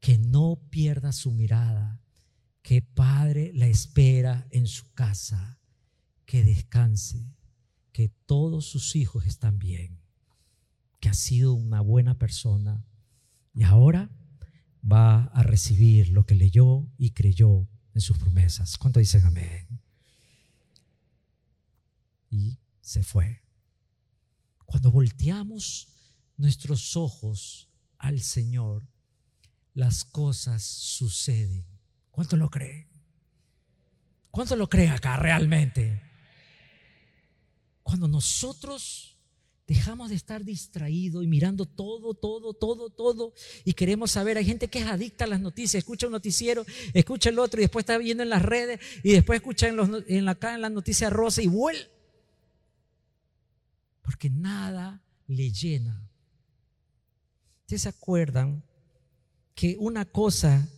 que 0.00 0.18
no 0.18 0.60
pierda 0.68 1.12
su 1.12 1.32
mirada, 1.32 1.98
que 2.64 2.80
Padre 2.80 3.52
la 3.54 3.66
espera 3.66 4.48
en 4.50 4.66
su 4.66 4.90
casa, 4.94 5.60
que 6.24 6.42
descanse, 6.42 7.30
que 7.92 8.08
todos 8.08 8.64
sus 8.64 8.96
hijos 8.96 9.26
están 9.26 9.58
bien, 9.58 10.00
que 10.98 11.10
ha 11.10 11.14
sido 11.14 11.52
una 11.52 11.82
buena 11.82 12.16
persona 12.16 12.82
y 13.52 13.64
ahora 13.64 14.10
va 14.82 15.24
a 15.24 15.42
recibir 15.42 16.08
lo 16.08 16.24
que 16.24 16.36
leyó 16.36 16.88
y 16.96 17.10
creyó 17.10 17.68
en 17.92 18.00
sus 18.00 18.16
promesas. 18.16 18.78
¿Cuánto 18.78 18.98
dicen 18.98 19.26
amén? 19.26 19.68
Y 22.30 22.58
se 22.80 23.02
fue. 23.02 23.42
Cuando 24.64 24.90
volteamos 24.90 25.88
nuestros 26.38 26.96
ojos 26.96 27.68
al 27.98 28.20
Señor, 28.20 28.88
las 29.74 30.02
cosas 30.06 30.62
suceden. 30.62 31.73
¿Cuánto 32.14 32.36
lo 32.36 32.48
cree? 32.48 32.88
¿Cuánto 34.30 34.56
lo 34.56 34.68
cree 34.68 34.88
acá 34.88 35.16
realmente? 35.16 36.00
Cuando 37.82 38.08
nosotros 38.08 39.14
Dejamos 39.66 40.10
de 40.10 40.16
estar 40.16 40.44
distraídos 40.44 41.24
y 41.24 41.26
mirando 41.26 41.64
todo, 41.64 42.12
todo, 42.12 42.52
todo, 42.52 42.90
todo. 42.90 43.32
Y 43.64 43.72
queremos 43.72 44.10
saber, 44.10 44.36
hay 44.36 44.44
gente 44.44 44.68
que 44.68 44.80
es 44.80 44.86
adicta 44.86 45.24
a 45.24 45.28
las 45.28 45.40
noticias, 45.40 45.76
escucha 45.76 46.06
un 46.06 46.12
noticiero, 46.12 46.66
escucha 46.92 47.30
el 47.30 47.38
otro 47.38 47.60
y 47.60 47.64
después 47.64 47.84
está 47.84 47.96
viendo 47.96 48.22
en 48.22 48.28
las 48.28 48.42
redes 48.42 48.78
y 49.02 49.12
después 49.12 49.38
escucha 49.38 49.68
en, 49.68 49.76
los, 49.76 49.88
en, 50.06 50.26
la, 50.26 50.36
en 50.42 50.60
las 50.60 50.70
noticias 50.70 51.10
rosa 51.10 51.40
y 51.40 51.46
vuelve. 51.46 51.88
Porque 54.02 54.28
nada 54.28 55.02
le 55.28 55.50
llena. 55.50 56.10
¿Ustedes 57.62 57.82
se 57.82 57.88
acuerdan 57.88 58.62
que 59.54 59.76
una 59.78 60.04
cosa 60.04 60.68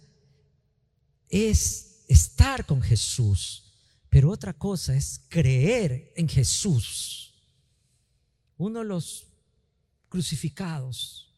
es 1.28 2.04
estar 2.08 2.66
con 2.66 2.82
Jesús, 2.82 3.72
pero 4.08 4.30
otra 4.30 4.52
cosa 4.52 4.94
es 4.94 5.20
creer 5.28 6.12
en 6.16 6.28
Jesús? 6.28 7.26
uno 8.58 8.80
de 8.80 8.86
los 8.86 9.26
crucificados, 10.08 11.30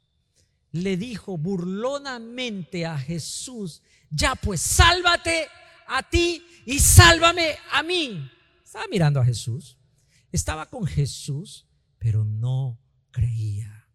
le 0.73 0.97
dijo 0.97 1.39
burlonamente 1.39 2.87
a 2.87 2.99
Jesús, 2.99 3.83
ya 4.11 4.35
pues 4.35 4.61
sálvate 4.61 5.49
a 5.87 6.09
ti 6.09 6.45
y 6.67 6.79
sálvame 6.79 7.57
a 7.73 7.83
mí. 7.83 8.31
Estaba 8.63 8.87
mirando 8.89 9.21
a 9.21 9.25
Jesús, 9.25 9.79
estaba 10.31 10.67
con 10.67 10.87
Jesús, 10.87 11.67
pero 11.99 12.25
no 12.25 12.79
creía. 13.11 13.89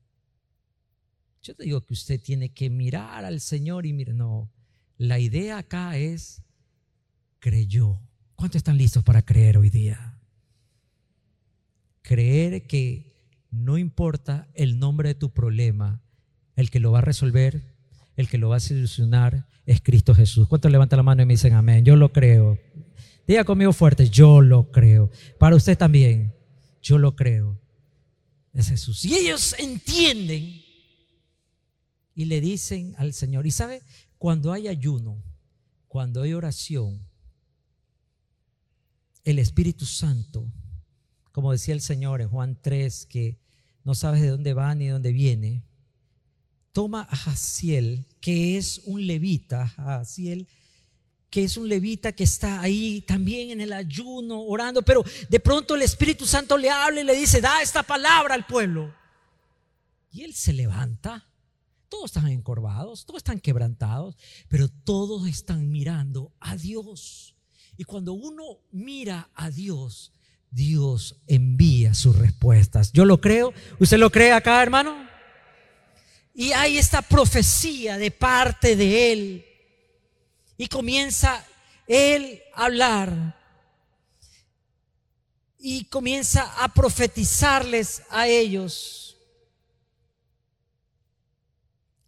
Yo 1.42 1.56
te 1.56 1.64
digo 1.64 1.82
que 1.82 1.94
usted 1.94 2.22
tiene 2.22 2.54
que 2.54 2.70
mirar 2.70 3.26
al 3.26 3.40
Señor 3.40 3.86
y 3.86 3.94
mirar, 3.94 4.16
no, 4.16 4.52
la 5.04 5.20
idea 5.20 5.58
acá 5.58 5.98
es, 5.98 6.44
creyó. 7.40 8.00
¿Cuántos 8.36 8.58
están 8.58 8.78
listos 8.78 9.04
para 9.04 9.22
creer 9.22 9.58
hoy 9.58 9.70
día? 9.70 10.18
Creer 12.02 12.68
que 12.68 13.14
no 13.52 13.78
importa 13.78 14.48
el 14.54 14.80
nombre 14.80 15.10
de 15.10 15.16
tu 15.16 15.32
problema, 15.32 16.02
el 16.56 16.70
que 16.70 16.80
lo 16.80 16.94
va 16.94 17.00
a 17.00 17.02
resolver, 17.02 17.76
el 18.16 18.30
que 18.30 18.38
lo 18.38 18.50
va 18.50 18.58
a 18.58 18.62
solucionar 18.62 19.50
es 19.66 19.82
Cristo 19.82 20.16
Jesús. 20.16 20.48
¿Cuántos 20.48 20.72
levantan 20.72 20.98
la 20.98 21.04
mano 21.04 21.22
y 21.22 21.26
me 21.26 21.34
dicen 21.34 21.54
amén? 21.54 21.84
Yo 21.84 21.98
lo 21.98 22.14
creo. 22.14 22.58
Diga 23.28 23.44
conmigo 23.44 23.74
fuerte, 23.74 24.10
yo 24.10 24.40
lo 24.40 24.72
creo. 24.72 25.12
Para 25.38 25.58
usted 25.58 25.78
también, 25.78 26.34
yo 26.82 26.98
lo 26.98 27.16
creo. 27.16 27.60
Es 28.54 28.70
Jesús. 28.70 29.04
Y 29.04 29.16
ellos 29.16 29.54
entienden 29.60 30.64
y 32.16 32.26
le 32.26 32.42
dicen 32.42 32.96
al 32.98 33.14
Señor, 33.14 33.48
y 33.48 33.52
sabe, 33.52 33.82
cuando 34.24 34.54
hay 34.54 34.70
ayuno, 34.70 35.22
cuando 35.90 36.22
hay 36.22 36.34
oración, 36.34 37.06
el 39.26 39.38
Espíritu 39.38 39.86
Santo, 39.86 40.50
como 41.34 41.52
decía 41.52 41.74
el 41.74 41.82
Señor 41.82 42.22
en 42.22 42.30
Juan 42.30 42.58
3, 42.62 43.06
que 43.08 43.38
no 43.84 43.94
sabes 43.96 44.22
de 44.22 44.30
dónde 44.30 44.54
va 44.54 44.74
ni 44.76 44.86
de 44.86 44.92
dónde 44.92 45.12
viene, 45.12 45.66
toma 46.72 47.06
a 47.12 47.18
Jaciel, 47.18 48.06
que 48.22 48.56
es 48.56 48.80
un 48.86 49.06
levita, 49.06 49.68
Jaciel, 49.68 50.48
que 51.30 51.44
es 51.44 51.58
un 51.58 51.68
levita 51.68 52.14
que 52.14 52.24
está 52.24 52.62
ahí 52.62 53.02
también 53.02 53.50
en 53.50 53.60
el 53.60 53.74
ayuno, 53.74 54.42
orando, 54.44 54.84
pero 54.84 55.04
de 55.28 55.40
pronto 55.42 55.76
el 55.76 55.82
Espíritu 55.82 56.26
Santo 56.26 56.58
le 56.58 56.70
habla 56.70 57.02
y 57.02 57.04
le 57.04 57.18
dice, 57.18 57.42
da 57.42 57.62
esta 57.62 57.84
palabra 57.84 58.36
al 58.36 58.46
pueblo. 58.46 58.96
Y 60.14 60.22
él 60.22 60.34
se 60.34 60.54
levanta. 60.54 61.28
Todos 61.94 62.06
están 62.06 62.28
encorvados, 62.30 63.06
todos 63.06 63.20
están 63.20 63.40
quebrantados, 63.40 64.18
pero 64.50 64.68
todos 64.68 65.28
están 65.28 65.70
mirando 65.70 66.34
a 66.40 66.56
Dios. 66.56 67.36
Y 67.78 67.84
cuando 67.84 68.14
uno 68.14 68.62
mira 68.72 69.30
a 69.36 69.52
Dios, 69.52 70.12
Dios 70.50 71.22
envía 71.28 71.94
sus 71.94 72.18
respuestas. 72.18 72.92
Yo 72.94 73.06
lo 73.06 73.22
creo. 73.22 73.54
¿Usted 73.80 74.00
lo 74.00 74.10
cree 74.10 74.32
acá, 74.32 74.64
hermano? 74.64 75.08
Y 76.34 76.52
hay 76.54 76.80
esta 76.80 77.04
profecía 77.04 78.00
de 78.00 78.10
parte 78.10 78.76
de 78.76 79.14
Él 79.14 79.46
y 80.58 80.66
comienza 80.66 81.46
él 81.86 82.42
a 82.56 82.66
hablar 82.66 83.40
y 85.60 85.86
comienza 85.86 86.64
a 86.64 86.74
profetizarles 86.74 88.02
a 88.10 88.28
ellos. 88.28 89.13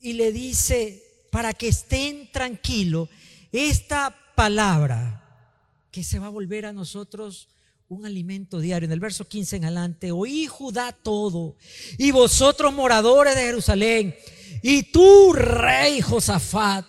Y 0.06 0.13
le 0.13 0.32
dice, 0.32 1.02
para 1.32 1.52
que 1.52 1.70
estén 1.70 2.32
tranquilos, 2.32 3.10
esta 3.52 4.15
palabra 4.36 5.50
que 5.89 6.04
se 6.04 6.20
va 6.20 6.28
a 6.28 6.30
volver 6.30 6.68
a 6.68 6.74
nosotros 6.74 7.48
un 7.88 8.06
alimento 8.06 8.60
diario. 8.60 8.86
En 8.86 8.91
el 8.91 9.00
verso 9.00 9.28
15 9.28 9.56
en 9.56 9.65
adelante, 9.65 10.12
oí 10.12 10.46
Judá 10.46 10.91
todo, 10.91 11.56
y 11.98 12.12
vosotros 12.12 12.72
moradores 12.72 13.34
de 13.34 13.41
Jerusalén, 13.41 14.15
y 14.62 14.84
tú, 14.84 15.34
rey 15.34 16.02
Josafat, 16.02 16.86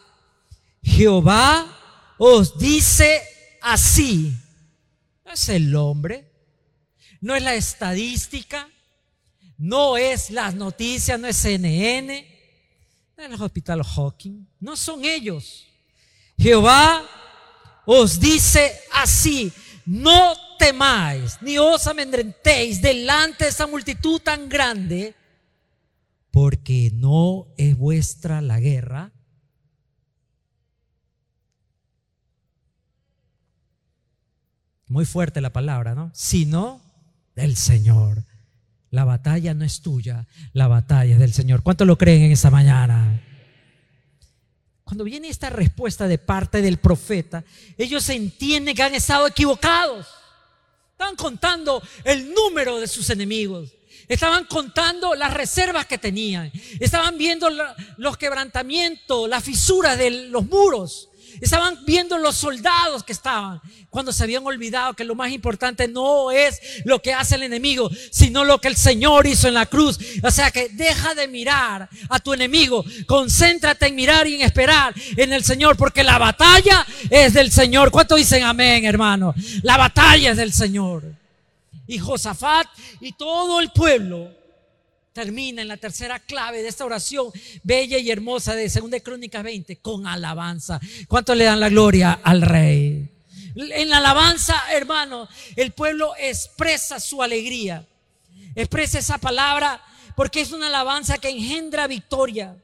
Jehová 0.82 2.14
os 2.18 2.58
dice 2.58 3.22
así. 3.62 4.30
No 5.24 5.32
es 5.32 5.48
el 5.48 5.74
hombre, 5.74 6.30
no 7.22 7.34
es 7.34 7.42
la 7.42 7.54
estadística, 7.54 8.68
no 9.56 9.96
es 9.96 10.28
las 10.28 10.54
noticias, 10.54 11.18
no 11.18 11.28
es 11.28 11.36
CNN, 11.36 12.35
es 13.16 13.32
el 13.32 13.42
Hospital 13.42 13.82
Hawking, 13.82 14.46
no 14.60 14.76
son 14.76 15.04
ellos. 15.04 15.66
Jehová 16.38 17.02
os 17.86 18.20
dice 18.20 18.78
así, 18.92 19.52
no 19.86 20.34
temáis 20.58 21.38
ni 21.40 21.58
os 21.58 21.86
amedrentéis 21.86 22.82
delante 22.82 23.44
de 23.44 23.50
esa 23.50 23.66
multitud 23.66 24.20
tan 24.20 24.48
grande, 24.48 25.14
porque 26.30 26.90
no 26.92 27.46
es 27.56 27.76
vuestra 27.76 28.40
la 28.42 28.60
guerra, 28.60 29.12
Muy 34.88 35.04
fuerte 35.04 35.40
la 35.40 35.52
palabra, 35.52 35.94
¿no? 35.94 36.10
Sino 36.14 36.80
del 37.34 37.56
Señor. 37.56 38.24
La 38.90 39.04
batalla 39.04 39.52
no 39.54 39.64
es 39.64 39.80
tuya, 39.80 40.26
la 40.52 40.68
batalla 40.68 41.14
es 41.14 41.18
del 41.18 41.32
Señor. 41.32 41.62
¿Cuánto 41.62 41.84
lo 41.84 41.98
creen 41.98 42.22
en 42.22 42.32
esa 42.32 42.50
mañana? 42.50 43.20
Cuando 44.84 45.02
viene 45.02 45.28
esta 45.28 45.50
respuesta 45.50 46.06
de 46.06 46.18
parte 46.18 46.62
del 46.62 46.78
profeta, 46.78 47.44
ellos 47.76 48.08
entienden 48.08 48.76
que 48.76 48.82
han 48.84 48.94
estado 48.94 49.26
equivocados. 49.26 50.06
Estaban 50.92 51.16
contando 51.16 51.82
el 52.04 52.32
número 52.32 52.78
de 52.78 52.86
sus 52.86 53.10
enemigos. 53.10 53.72
Estaban 54.08 54.44
contando 54.44 55.14
las 55.16 55.34
reservas 55.34 55.86
que 55.86 55.98
tenían. 55.98 56.52
Estaban 56.78 57.18
viendo 57.18 57.48
los 57.96 58.16
quebrantamientos, 58.16 59.28
las 59.28 59.42
fisuras 59.42 59.98
de 59.98 60.28
los 60.28 60.46
muros. 60.46 61.10
Estaban 61.40 61.84
viendo 61.84 62.18
los 62.18 62.36
soldados 62.36 63.02
que 63.02 63.12
estaban 63.12 63.60
cuando 63.90 64.12
se 64.12 64.22
habían 64.22 64.44
olvidado 64.46 64.94
que 64.94 65.04
lo 65.04 65.14
más 65.14 65.30
importante 65.32 65.88
no 65.88 66.30
es 66.30 66.60
lo 66.84 67.00
que 67.00 67.14
hace 67.14 67.36
el 67.36 67.44
enemigo, 67.44 67.90
sino 68.10 68.44
lo 68.44 68.60
que 68.60 68.68
el 68.68 68.76
Señor 68.76 69.26
hizo 69.26 69.48
en 69.48 69.54
la 69.54 69.66
cruz. 69.66 69.98
O 70.22 70.30
sea 70.30 70.50
que 70.50 70.68
deja 70.68 71.14
de 71.14 71.28
mirar 71.28 71.88
a 72.08 72.18
tu 72.20 72.34
enemigo, 72.34 72.84
concéntrate 73.06 73.86
en 73.86 73.94
mirar 73.94 74.26
y 74.26 74.36
en 74.36 74.42
esperar 74.42 74.94
en 75.16 75.32
el 75.32 75.44
Señor, 75.44 75.76
porque 75.76 76.04
la 76.04 76.18
batalla 76.18 76.86
es 77.10 77.34
del 77.34 77.50
Señor. 77.50 77.90
¿Cuánto 77.90 78.16
dicen 78.16 78.42
amén, 78.42 78.84
hermano? 78.84 79.34
La 79.62 79.76
batalla 79.76 80.32
es 80.32 80.36
del 80.36 80.52
Señor. 80.52 81.04
Y 81.86 81.98
Josafat 81.98 82.66
y 83.00 83.12
todo 83.12 83.60
el 83.60 83.70
pueblo 83.70 84.30
termina 85.16 85.62
en 85.62 85.68
la 85.68 85.78
tercera 85.78 86.18
clave 86.20 86.60
de 86.60 86.68
esta 86.68 86.84
oración 86.84 87.32
bella 87.62 87.96
y 87.96 88.10
hermosa 88.10 88.54
de 88.54 88.68
2 88.68 89.00
Crónicas 89.02 89.42
20 89.42 89.76
con 89.76 90.06
alabanza. 90.06 90.78
¿Cuánto 91.08 91.34
le 91.34 91.44
dan 91.44 91.58
la 91.58 91.70
gloria 91.70 92.20
al 92.22 92.42
rey? 92.42 93.08
En 93.54 93.88
la 93.88 93.96
alabanza, 93.96 94.62
hermano, 94.74 95.26
el 95.56 95.72
pueblo 95.72 96.12
expresa 96.18 97.00
su 97.00 97.22
alegría. 97.22 97.88
Expresa 98.54 98.98
esa 98.98 99.16
palabra 99.16 99.82
porque 100.16 100.42
es 100.42 100.52
una 100.52 100.66
alabanza 100.66 101.16
que 101.16 101.30
engendra 101.30 101.86
victoria. 101.86 102.54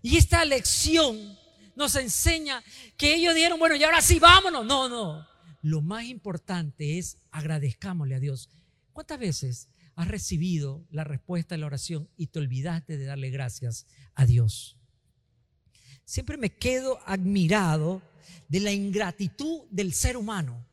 Y 0.00 0.16
esta 0.16 0.46
lección 0.46 1.38
nos 1.74 1.94
enseña 1.96 2.64
que 2.96 3.16
ellos 3.16 3.34
dijeron, 3.34 3.58
bueno, 3.58 3.76
y 3.76 3.84
ahora 3.84 4.00
sí, 4.00 4.18
vámonos. 4.18 4.64
No, 4.64 4.88
no. 4.88 5.28
Lo 5.60 5.82
más 5.82 6.04
importante 6.04 6.96
es 6.98 7.18
agradezcámosle 7.32 8.14
a 8.14 8.20
Dios. 8.20 8.48
¿Cuántas 8.94 9.18
veces 9.18 9.68
has 9.96 10.08
recibido 10.08 10.86
la 10.90 11.04
respuesta 11.04 11.54
a 11.54 11.58
la 11.58 11.66
oración 11.66 12.08
y 12.16 12.26
te 12.26 12.38
olvidaste 12.38 12.98
de 12.98 13.06
darle 13.06 13.30
gracias 13.30 13.86
a 14.14 14.26
Dios. 14.26 14.78
Siempre 16.04 16.36
me 16.36 16.50
quedo 16.50 17.00
admirado 17.06 18.02
de 18.48 18.60
la 18.60 18.72
ingratitud 18.72 19.62
del 19.70 19.94
ser 19.94 20.18
humano. 20.18 20.64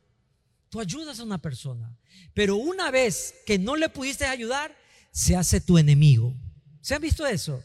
Tú 0.68 0.78
ayudas 0.78 1.18
a 1.18 1.24
una 1.24 1.38
persona, 1.38 1.96
pero 2.34 2.56
una 2.56 2.90
vez 2.90 3.34
que 3.46 3.58
no 3.58 3.76
le 3.76 3.88
pudiste 3.88 4.26
ayudar, 4.26 4.76
se 5.10 5.36
hace 5.36 5.60
tu 5.60 5.78
enemigo. 5.78 6.34
¿Se 6.82 6.94
han 6.94 7.02
visto 7.02 7.26
eso? 7.26 7.62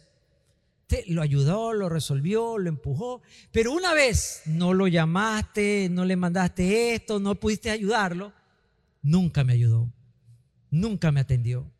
Te, 0.87 1.03
lo 1.07 1.21
ayudó, 1.21 1.73
lo 1.73 1.89
resolvió, 1.89 2.57
lo 2.57 2.69
empujó, 2.69 3.21
pero 3.51 3.73
una 3.73 3.93
vez 3.93 4.43
no 4.45 4.73
lo 4.73 4.87
llamaste, 4.87 5.89
no 5.91 6.05
le 6.05 6.15
mandaste 6.15 6.95
esto, 6.95 7.19
no 7.19 7.35
pudiste 7.35 7.69
ayudarlo, 7.69 8.31
nunca 9.01 9.43
me 9.43 9.53
ayudó 9.53 9.91
nunca 10.71 11.11
me 11.11 11.19
atendió. 11.19 11.71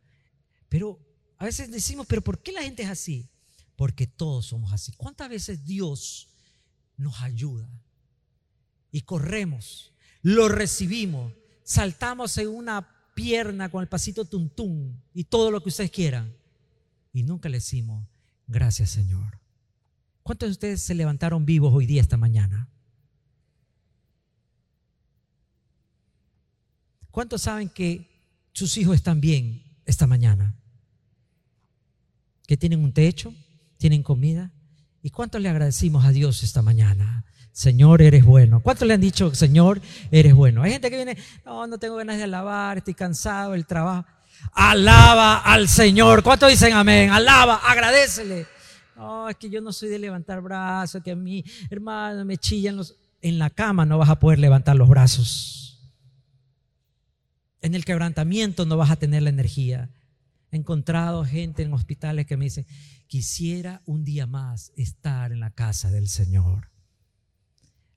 Pero 0.68 0.98
a 1.38 1.44
veces 1.44 1.70
decimos, 1.70 2.06
pero 2.06 2.22
¿por 2.22 2.42
qué 2.42 2.52
la 2.52 2.62
gente 2.62 2.82
es 2.82 2.88
así? 2.88 3.28
Porque 3.76 4.06
todos 4.06 4.46
somos 4.46 4.72
así. 4.72 4.92
¿Cuántas 4.92 5.28
veces 5.28 5.64
Dios 5.64 6.28
nos 6.96 7.20
ayuda? 7.22 7.68
Y 8.92 9.02
corremos, 9.02 9.92
lo 10.22 10.48
recibimos, 10.48 11.32
saltamos 11.62 12.36
en 12.38 12.48
una 12.48 12.88
pierna 13.14 13.70
con 13.70 13.82
el 13.82 13.88
pasito 13.88 14.24
tuntún 14.24 15.02
y 15.14 15.24
todo 15.24 15.50
lo 15.50 15.62
que 15.62 15.68
ustedes 15.68 15.90
quieran. 15.90 16.34
Y 17.12 17.22
nunca 17.22 17.48
le 17.48 17.58
decimos, 17.58 18.06
gracias 18.46 18.90
Señor. 18.90 19.38
¿Cuántos 20.22 20.48
de 20.48 20.52
ustedes 20.52 20.82
se 20.82 20.94
levantaron 20.94 21.46
vivos 21.46 21.72
hoy 21.74 21.86
día, 21.86 22.02
esta 22.02 22.16
mañana? 22.16 22.68
¿Cuántos 27.10 27.42
saben 27.42 27.68
que 27.68 28.09
sus 28.60 28.76
hijos 28.76 28.94
están 28.94 29.22
bien 29.22 29.62
esta 29.86 30.06
mañana. 30.06 30.54
Que 32.46 32.58
tienen 32.58 32.84
un 32.84 32.92
techo, 32.92 33.32
tienen 33.78 34.02
comida. 34.02 34.50
¿Y 35.02 35.08
cuánto 35.08 35.38
le 35.38 35.48
agradecimos 35.48 36.04
a 36.04 36.10
Dios 36.10 36.42
esta 36.42 36.60
mañana? 36.60 37.24
Señor, 37.52 38.02
eres 38.02 38.22
bueno. 38.22 38.60
¿Cuánto 38.60 38.84
le 38.84 38.92
han 38.92 39.00
dicho, 39.00 39.34
Señor, 39.34 39.80
eres 40.10 40.34
bueno? 40.34 40.62
Hay 40.62 40.72
gente 40.72 40.90
que 40.90 40.96
viene, 40.96 41.16
no, 41.46 41.66
no 41.66 41.78
tengo 41.78 41.96
ganas 41.96 42.18
de 42.18 42.24
alabar, 42.24 42.76
estoy 42.76 42.92
cansado 42.92 43.52
del 43.52 43.64
trabajo. 43.64 44.06
Alaba 44.52 45.38
al 45.38 45.66
Señor. 45.66 46.22
¿Cuánto 46.22 46.46
dicen 46.46 46.74
amén? 46.74 47.08
Alaba, 47.10 47.62
agradecele. 47.66 48.46
No, 48.94 49.26
es 49.30 49.36
que 49.36 49.48
yo 49.48 49.62
no 49.62 49.72
soy 49.72 49.88
de 49.88 49.98
levantar 49.98 50.42
brazos, 50.42 51.02
que 51.02 51.12
a 51.12 51.16
mí, 51.16 51.42
hermano, 51.70 52.26
me 52.26 52.36
chillan 52.36 52.76
los... 52.76 52.94
En 53.22 53.38
la 53.38 53.48
cama 53.48 53.86
no 53.86 53.96
vas 53.96 54.10
a 54.10 54.18
poder 54.18 54.38
levantar 54.38 54.76
los 54.76 54.88
brazos. 54.88 55.69
En 57.62 57.74
el 57.74 57.84
quebrantamiento 57.84 58.64
no 58.66 58.76
vas 58.76 58.90
a 58.90 58.96
tener 58.96 59.22
la 59.22 59.30
energía. 59.30 59.90
He 60.50 60.56
encontrado 60.56 61.24
gente 61.24 61.62
en 61.62 61.72
hospitales 61.72 62.26
que 62.26 62.36
me 62.36 62.46
dicen, 62.46 62.66
quisiera 63.06 63.82
un 63.86 64.04
día 64.04 64.26
más 64.26 64.72
estar 64.76 65.32
en 65.32 65.40
la 65.40 65.50
casa 65.50 65.90
del 65.90 66.08
Señor. 66.08 66.70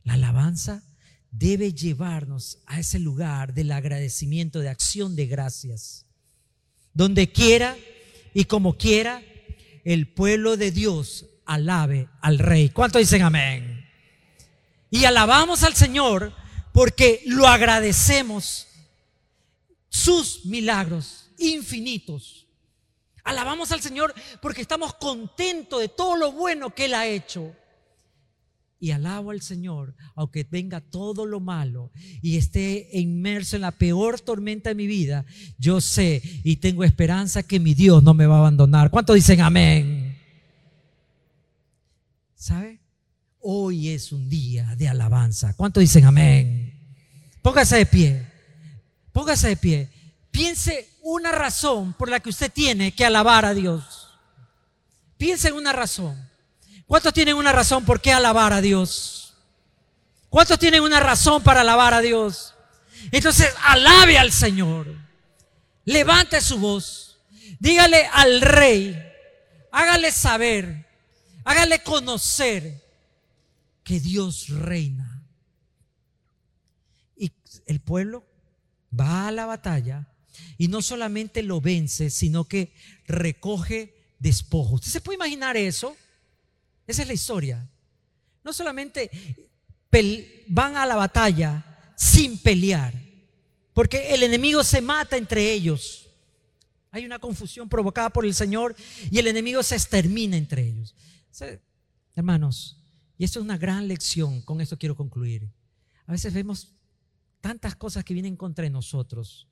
La 0.03 0.13
alabanza 0.13 0.83
debe 1.31 1.73
llevarnos 1.73 2.59
a 2.67 2.79
ese 2.79 2.99
lugar 2.99 3.53
del 3.53 3.71
agradecimiento, 3.71 4.59
de 4.59 4.69
acción 4.69 5.15
de 5.15 5.25
gracias. 5.27 6.05
Donde 6.93 7.31
quiera 7.31 7.75
y 8.33 8.45
como 8.45 8.77
quiera, 8.77 9.21
el 9.83 10.07
pueblo 10.07 10.57
de 10.57 10.71
Dios 10.71 11.25
alabe 11.45 12.07
al 12.21 12.39
rey. 12.39 12.69
¿Cuánto 12.69 12.99
dicen 12.99 13.23
amén? 13.23 13.85
Y 14.91 15.05
alabamos 15.05 15.63
al 15.63 15.73
Señor 15.73 16.33
porque 16.71 17.21
lo 17.25 17.47
agradecemos 17.47 18.67
sus 19.93 20.43
milagros 20.45 21.29
infinitos. 21.37 22.47
Alabamos 23.23 23.71
al 23.71 23.79
Señor 23.79 24.13
porque 24.41 24.61
estamos 24.61 24.95
contentos 24.95 25.79
de 25.79 25.87
todo 25.87 26.17
lo 26.17 26.31
bueno 26.31 26.73
que 26.73 26.85
Él 26.85 26.95
ha 26.95 27.05
hecho. 27.05 27.55
Y 28.79 28.91
alabo 28.91 29.29
al 29.31 29.41
Señor, 29.41 29.95
aunque 30.15 30.45
venga 30.49 30.81
todo 30.81 31.25
lo 31.25 31.39
malo 31.39 31.91
y 32.21 32.37
esté 32.37 32.89
inmerso 32.93 33.55
en 33.55 33.61
la 33.61 33.71
peor 33.71 34.19
tormenta 34.19 34.71
de 34.71 34.75
mi 34.75 34.87
vida, 34.87 35.25
yo 35.57 35.79
sé 35.79 36.21
y 36.43 36.57
tengo 36.57 36.83
esperanza 36.83 37.43
que 37.43 37.59
mi 37.61 37.75
Dios 37.75 38.03
no 38.03 38.13
me 38.13 38.25
va 38.25 38.37
a 38.37 38.39
abandonar. 38.39 38.89
¿Cuántos 38.89 39.15
dicen 39.15 39.39
amén? 39.41 40.17
¿Sabe? 42.35 42.81
Hoy 43.39 43.89
es 43.89 44.11
un 44.11 44.27
día 44.27 44.75
de 44.75 44.89
alabanza. 44.89 45.53
¿Cuántos 45.53 45.81
dicen 45.81 46.03
amén? 46.03 46.73
Póngase 47.41 47.77
de 47.77 47.85
pie. 47.85 48.32
Póngase 49.13 49.49
de 49.49 49.57
pie. 49.57 49.89
Piense 50.31 50.89
una 51.03 51.31
razón 51.31 51.93
por 51.93 52.09
la 52.09 52.19
que 52.19 52.29
usted 52.29 52.51
tiene 52.51 52.93
que 52.93 53.05
alabar 53.05 53.45
a 53.45 53.53
Dios. 53.53 54.09
Piense 55.17 55.49
en 55.49 55.53
una 55.53 55.71
razón. 55.71 56.29
¿Cuántos 56.87 57.13
tienen 57.13 57.35
una 57.35 57.51
razón 57.51 57.85
por 57.85 58.01
qué 58.01 58.11
alabar 58.11 58.51
a 58.51 58.59
Dios? 58.61 59.35
¿Cuántos 60.29 60.57
tienen 60.57 60.81
una 60.81 60.99
razón 60.99 61.43
para 61.43 61.61
alabar 61.61 61.93
a 61.93 62.01
Dios? 62.01 62.55
Entonces, 63.11 63.53
alabe 63.63 64.17
al 64.17 64.31
Señor. 64.31 64.87
Levante 65.85 66.41
su 66.41 66.57
voz. 66.57 67.19
Dígale 67.59 68.09
al 68.11 68.41
rey. 68.41 68.99
Hágale 69.71 70.11
saber. 70.11 70.87
Hágale 71.43 71.83
conocer 71.83 72.81
que 73.83 73.99
Dios 73.99 74.49
reina. 74.49 75.21
Y 77.15 77.31
el 77.67 77.79
pueblo 77.79 78.25
va 78.99 79.27
a 79.27 79.31
la 79.31 79.45
batalla 79.45 80.07
y 80.57 80.67
no 80.67 80.81
solamente 80.81 81.43
lo 81.43 81.61
vence, 81.61 82.09
sino 82.09 82.45
que 82.45 82.73
recoge 83.05 83.93
despojos. 84.19 84.81
¿Usted 84.81 84.91
se 84.91 85.01
puede 85.01 85.17
imaginar 85.17 85.57
eso? 85.57 85.95
Esa 86.87 87.01
es 87.01 87.07
la 87.07 87.13
historia. 87.13 87.69
No 88.43 88.53
solamente 88.53 89.11
van 90.47 90.75
a 90.75 90.85
la 90.85 90.95
batalla 90.95 91.93
sin 91.95 92.37
pelear, 92.37 92.93
porque 93.73 94.13
el 94.13 94.23
enemigo 94.23 94.63
se 94.63 94.81
mata 94.81 95.17
entre 95.17 95.51
ellos. 95.51 96.09
Hay 96.91 97.05
una 97.05 97.19
confusión 97.19 97.69
provocada 97.69 98.09
por 98.09 98.25
el 98.25 98.33
Señor 98.33 98.75
y 99.09 99.17
el 99.17 99.27
enemigo 99.27 99.63
se 99.63 99.75
extermina 99.75 100.37
entre 100.37 100.63
ellos. 100.67 100.95
Hermanos, 102.15 102.77
y 103.17 103.23
esto 103.23 103.39
es 103.39 103.43
una 103.43 103.57
gran 103.57 103.87
lección, 103.87 104.41
con 104.41 104.61
esto 104.61 104.77
quiero 104.77 104.95
concluir. 104.95 105.49
A 106.05 106.11
veces 106.11 106.33
vemos 106.33 106.73
tantas 107.43 107.75
cosas 107.75 108.05
que 108.05 108.13
vienen 108.13 108.37
contra 108.37 108.69
nosotros, 108.69 109.49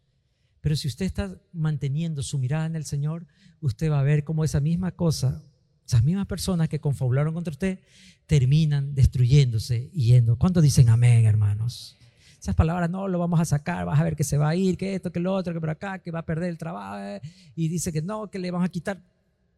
pero 0.61 0.77
si 0.77 0.87
usted 0.87 1.05
está 1.05 1.35
manteniendo 1.51 2.23
su 2.23 2.39
mirada 2.39 2.65
en 2.65 2.77
el 2.77 2.85
Señor, 2.85 3.25
usted 3.59 3.91
va 3.91 3.99
a 3.99 4.03
ver 4.03 4.23
cómo 4.23 4.45
esa 4.45 4.61
misma 4.61 4.91
cosa, 4.91 5.43
esas 5.85 6.01
mismas 6.01 6.25
personas 6.25 6.69
que 6.69 6.79
confabularon 6.79 7.33
contra 7.33 7.51
usted, 7.51 7.79
terminan 8.27 8.95
destruyéndose 8.95 9.89
y 9.91 10.05
yendo. 10.05 10.37
¿Cuántos 10.37 10.63
dicen 10.63 10.87
amén, 10.87 11.25
hermanos? 11.25 11.97
Esas 12.39 12.55
palabras 12.55 12.89
no 12.89 13.09
lo 13.09 13.19
vamos 13.19 13.41
a 13.41 13.45
sacar, 13.45 13.85
vas 13.85 13.99
a 13.99 14.05
ver 14.05 14.15
que 14.15 14.23
se 14.23 14.37
va 14.37 14.47
a 14.47 14.55
ir, 14.55 14.77
que 14.77 14.95
esto, 14.95 15.11
que 15.11 15.19
lo 15.19 15.33
otro, 15.33 15.53
que 15.53 15.59
por 15.59 15.69
acá, 15.69 15.99
que 15.99 16.11
va 16.11 16.19
a 16.19 16.25
perder 16.25 16.49
el 16.49 16.57
trabajo, 16.57 16.97
eh, 16.97 17.21
y 17.57 17.67
dice 17.67 17.91
que 17.91 18.01
no, 18.01 18.29
que 18.29 18.39
le 18.39 18.51
vamos 18.51 18.65
a 18.65 18.71
quitar. 18.71 19.01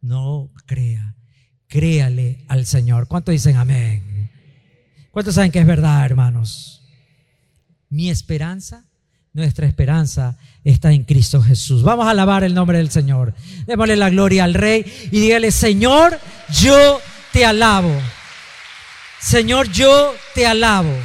No 0.02 0.50
crea, 0.66 1.14
créale 1.68 2.46
al 2.48 2.66
Señor. 2.66 3.08
¿Cuántos 3.08 3.32
dicen 3.32 3.58
amén? 3.58 4.32
¿Cuántos 5.12 5.36
saben 5.36 5.52
que 5.52 5.60
es 5.60 5.68
verdad, 5.68 6.04
hermanos? 6.04 6.83
Mi 7.94 8.10
esperanza 8.10 8.84
nuestra 9.34 9.68
esperanza 9.68 10.38
está 10.64 10.92
en 10.92 11.04
Cristo 11.04 11.42
Jesús. 11.42 11.84
Vamos 11.84 12.08
a 12.08 12.12
alabar 12.12 12.44
el 12.44 12.56
nombre 12.56 12.80
del 12.80 12.90
Señor. 12.90 13.36
Démosle 13.68 13.96
la 13.96 14.10
gloria 14.10 14.44
al 14.44 14.56
Rey 14.56 14.84
y 15.12 15.20
dígale, 15.20 15.52
Señor, 15.52 16.20
yo 16.52 17.00
te 17.32 17.46
alabo. 17.46 17.96
Señor, 19.20 19.72
yo 19.72 20.16
te 20.34 20.48
alabo. 20.48 20.96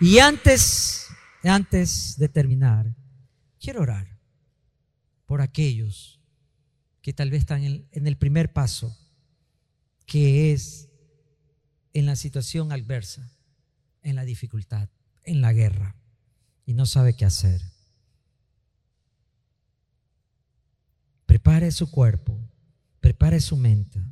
Y 0.00 0.18
antes, 0.18 1.08
antes 1.42 2.18
de 2.18 2.28
terminar, 2.28 2.94
quiero 3.58 3.80
orar 3.80 4.06
por 5.24 5.40
aquellos 5.40 6.20
que 7.00 7.14
tal 7.14 7.30
vez 7.30 7.40
están 7.40 7.62
en 7.64 8.06
el 8.06 8.16
primer 8.18 8.52
paso, 8.52 8.94
que 10.14 10.52
es 10.52 10.88
en 11.92 12.06
la 12.06 12.14
situación 12.14 12.70
adversa, 12.70 13.28
en 14.00 14.14
la 14.14 14.24
dificultad, 14.24 14.88
en 15.24 15.40
la 15.40 15.52
guerra, 15.52 15.96
y 16.64 16.74
no 16.74 16.86
sabe 16.86 17.16
qué 17.16 17.24
hacer. 17.24 17.60
Prepare 21.26 21.72
su 21.72 21.90
cuerpo, 21.90 22.38
prepare 23.00 23.40
su 23.40 23.56
mente 23.56 24.04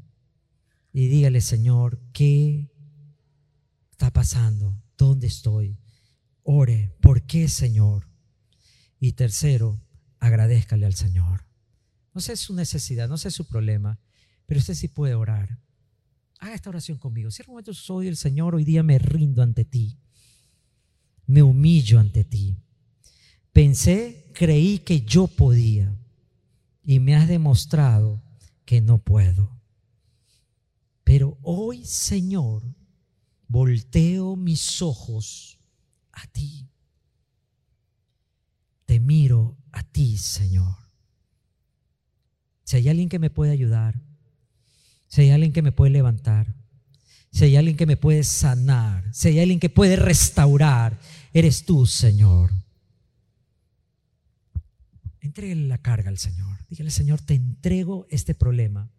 y 0.92 1.06
dígale, 1.06 1.40
Señor, 1.40 2.00
¿qué 2.12 2.68
está 3.92 4.12
pasando? 4.12 4.76
¿Dónde 4.98 5.28
estoy? 5.28 5.78
Ore, 6.42 6.96
¿por 7.00 7.22
qué, 7.28 7.46
Señor? 7.46 8.08
Y 8.98 9.12
tercero, 9.12 9.80
agradezcale 10.18 10.84
al 10.84 10.94
Señor. 10.94 11.46
No 12.12 12.20
sé 12.20 12.34
su 12.34 12.54
necesidad, 12.54 13.08
no 13.08 13.18
sé 13.18 13.30
su 13.30 13.46
problema, 13.46 14.00
pero 14.46 14.58
usted 14.58 14.74
sí 14.74 14.88
puede 14.88 15.14
orar. 15.14 15.61
Haga 16.42 16.56
esta 16.56 16.70
oración 16.70 16.98
conmigo. 16.98 17.30
Cierra 17.30 17.50
un 17.50 17.54
momento 17.54 17.72
soy 17.72 18.08
el 18.08 18.16
Señor, 18.16 18.56
hoy 18.56 18.64
día 18.64 18.82
me 18.82 18.98
rindo 18.98 19.44
ante 19.44 19.64
ti. 19.64 19.96
Me 21.24 21.40
humillo 21.40 22.00
ante 22.00 22.24
ti. 22.24 22.56
Pensé, 23.52 24.28
creí 24.34 24.80
que 24.80 25.02
yo 25.02 25.28
podía 25.28 25.96
y 26.82 26.98
me 26.98 27.14
has 27.14 27.28
demostrado 27.28 28.20
que 28.64 28.80
no 28.80 28.98
puedo. 28.98 29.56
Pero 31.04 31.38
hoy, 31.42 31.84
Señor, 31.84 32.64
volteo 33.46 34.34
mis 34.34 34.82
ojos 34.82 35.60
a 36.10 36.26
ti. 36.26 36.68
Te 38.84 38.98
miro 38.98 39.56
a 39.70 39.84
ti, 39.84 40.18
Señor. 40.18 40.74
Si 42.64 42.78
hay 42.78 42.88
alguien 42.88 43.08
que 43.08 43.20
me 43.20 43.30
puede 43.30 43.52
ayudar, 43.52 44.02
si 45.12 45.20
hay 45.20 45.30
alguien 45.30 45.52
que 45.52 45.60
me 45.60 45.72
puede 45.72 45.90
levantar, 45.90 46.54
si 47.30 47.44
hay 47.44 47.56
alguien 47.56 47.76
que 47.76 47.84
me 47.84 47.98
puede 47.98 48.24
sanar, 48.24 49.14
si 49.14 49.28
hay 49.28 49.40
alguien 49.40 49.60
que 49.60 49.68
puede 49.68 49.96
restaurar, 49.96 50.98
eres 51.34 51.66
tú, 51.66 51.84
Señor. 51.84 52.50
Entregue 55.20 55.54
la 55.54 55.76
carga 55.76 56.08
al 56.08 56.16
Señor. 56.16 56.64
Dígale, 56.70 56.90
Señor, 56.90 57.20
te 57.20 57.34
entrego 57.34 58.06
este 58.08 58.34
problema, 58.34 58.90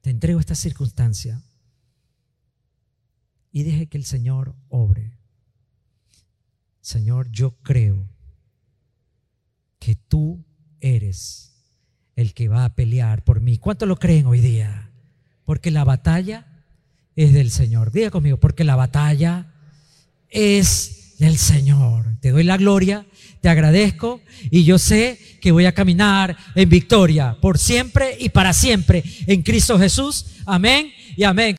te 0.00 0.08
entrego 0.08 0.40
esta 0.40 0.54
circunstancia. 0.54 1.42
Y 3.52 3.62
deje 3.62 3.86
que 3.86 3.98
el 3.98 4.06
Señor 4.06 4.56
obre. 4.70 5.12
Señor, 6.80 7.30
yo 7.30 7.58
creo 7.58 8.08
que 9.78 9.94
tú 9.94 10.42
eres 10.80 11.52
el 12.16 12.32
que 12.32 12.48
va 12.48 12.64
a 12.64 12.74
pelear 12.74 13.24
por 13.24 13.42
mí. 13.42 13.58
¿Cuánto 13.58 13.84
lo 13.84 13.98
creen 13.98 14.24
hoy 14.24 14.40
día? 14.40 14.89
Porque 15.50 15.72
la 15.72 15.82
batalla 15.82 16.46
es 17.16 17.32
del 17.32 17.50
Señor. 17.50 17.90
Diga 17.90 18.10
conmigo, 18.10 18.36
porque 18.36 18.62
la 18.62 18.76
batalla 18.76 19.48
es 20.28 21.16
del 21.18 21.38
Señor. 21.38 22.06
Te 22.20 22.30
doy 22.30 22.44
la 22.44 22.56
gloria, 22.56 23.04
te 23.40 23.48
agradezco 23.48 24.20
y 24.48 24.62
yo 24.62 24.78
sé 24.78 25.18
que 25.40 25.50
voy 25.50 25.66
a 25.66 25.74
caminar 25.74 26.36
en 26.54 26.68
victoria 26.68 27.36
por 27.40 27.58
siempre 27.58 28.16
y 28.20 28.28
para 28.28 28.52
siempre 28.52 29.02
en 29.26 29.42
Cristo 29.42 29.76
Jesús. 29.76 30.26
Amén 30.46 30.92
y 31.16 31.24
amén. 31.24 31.58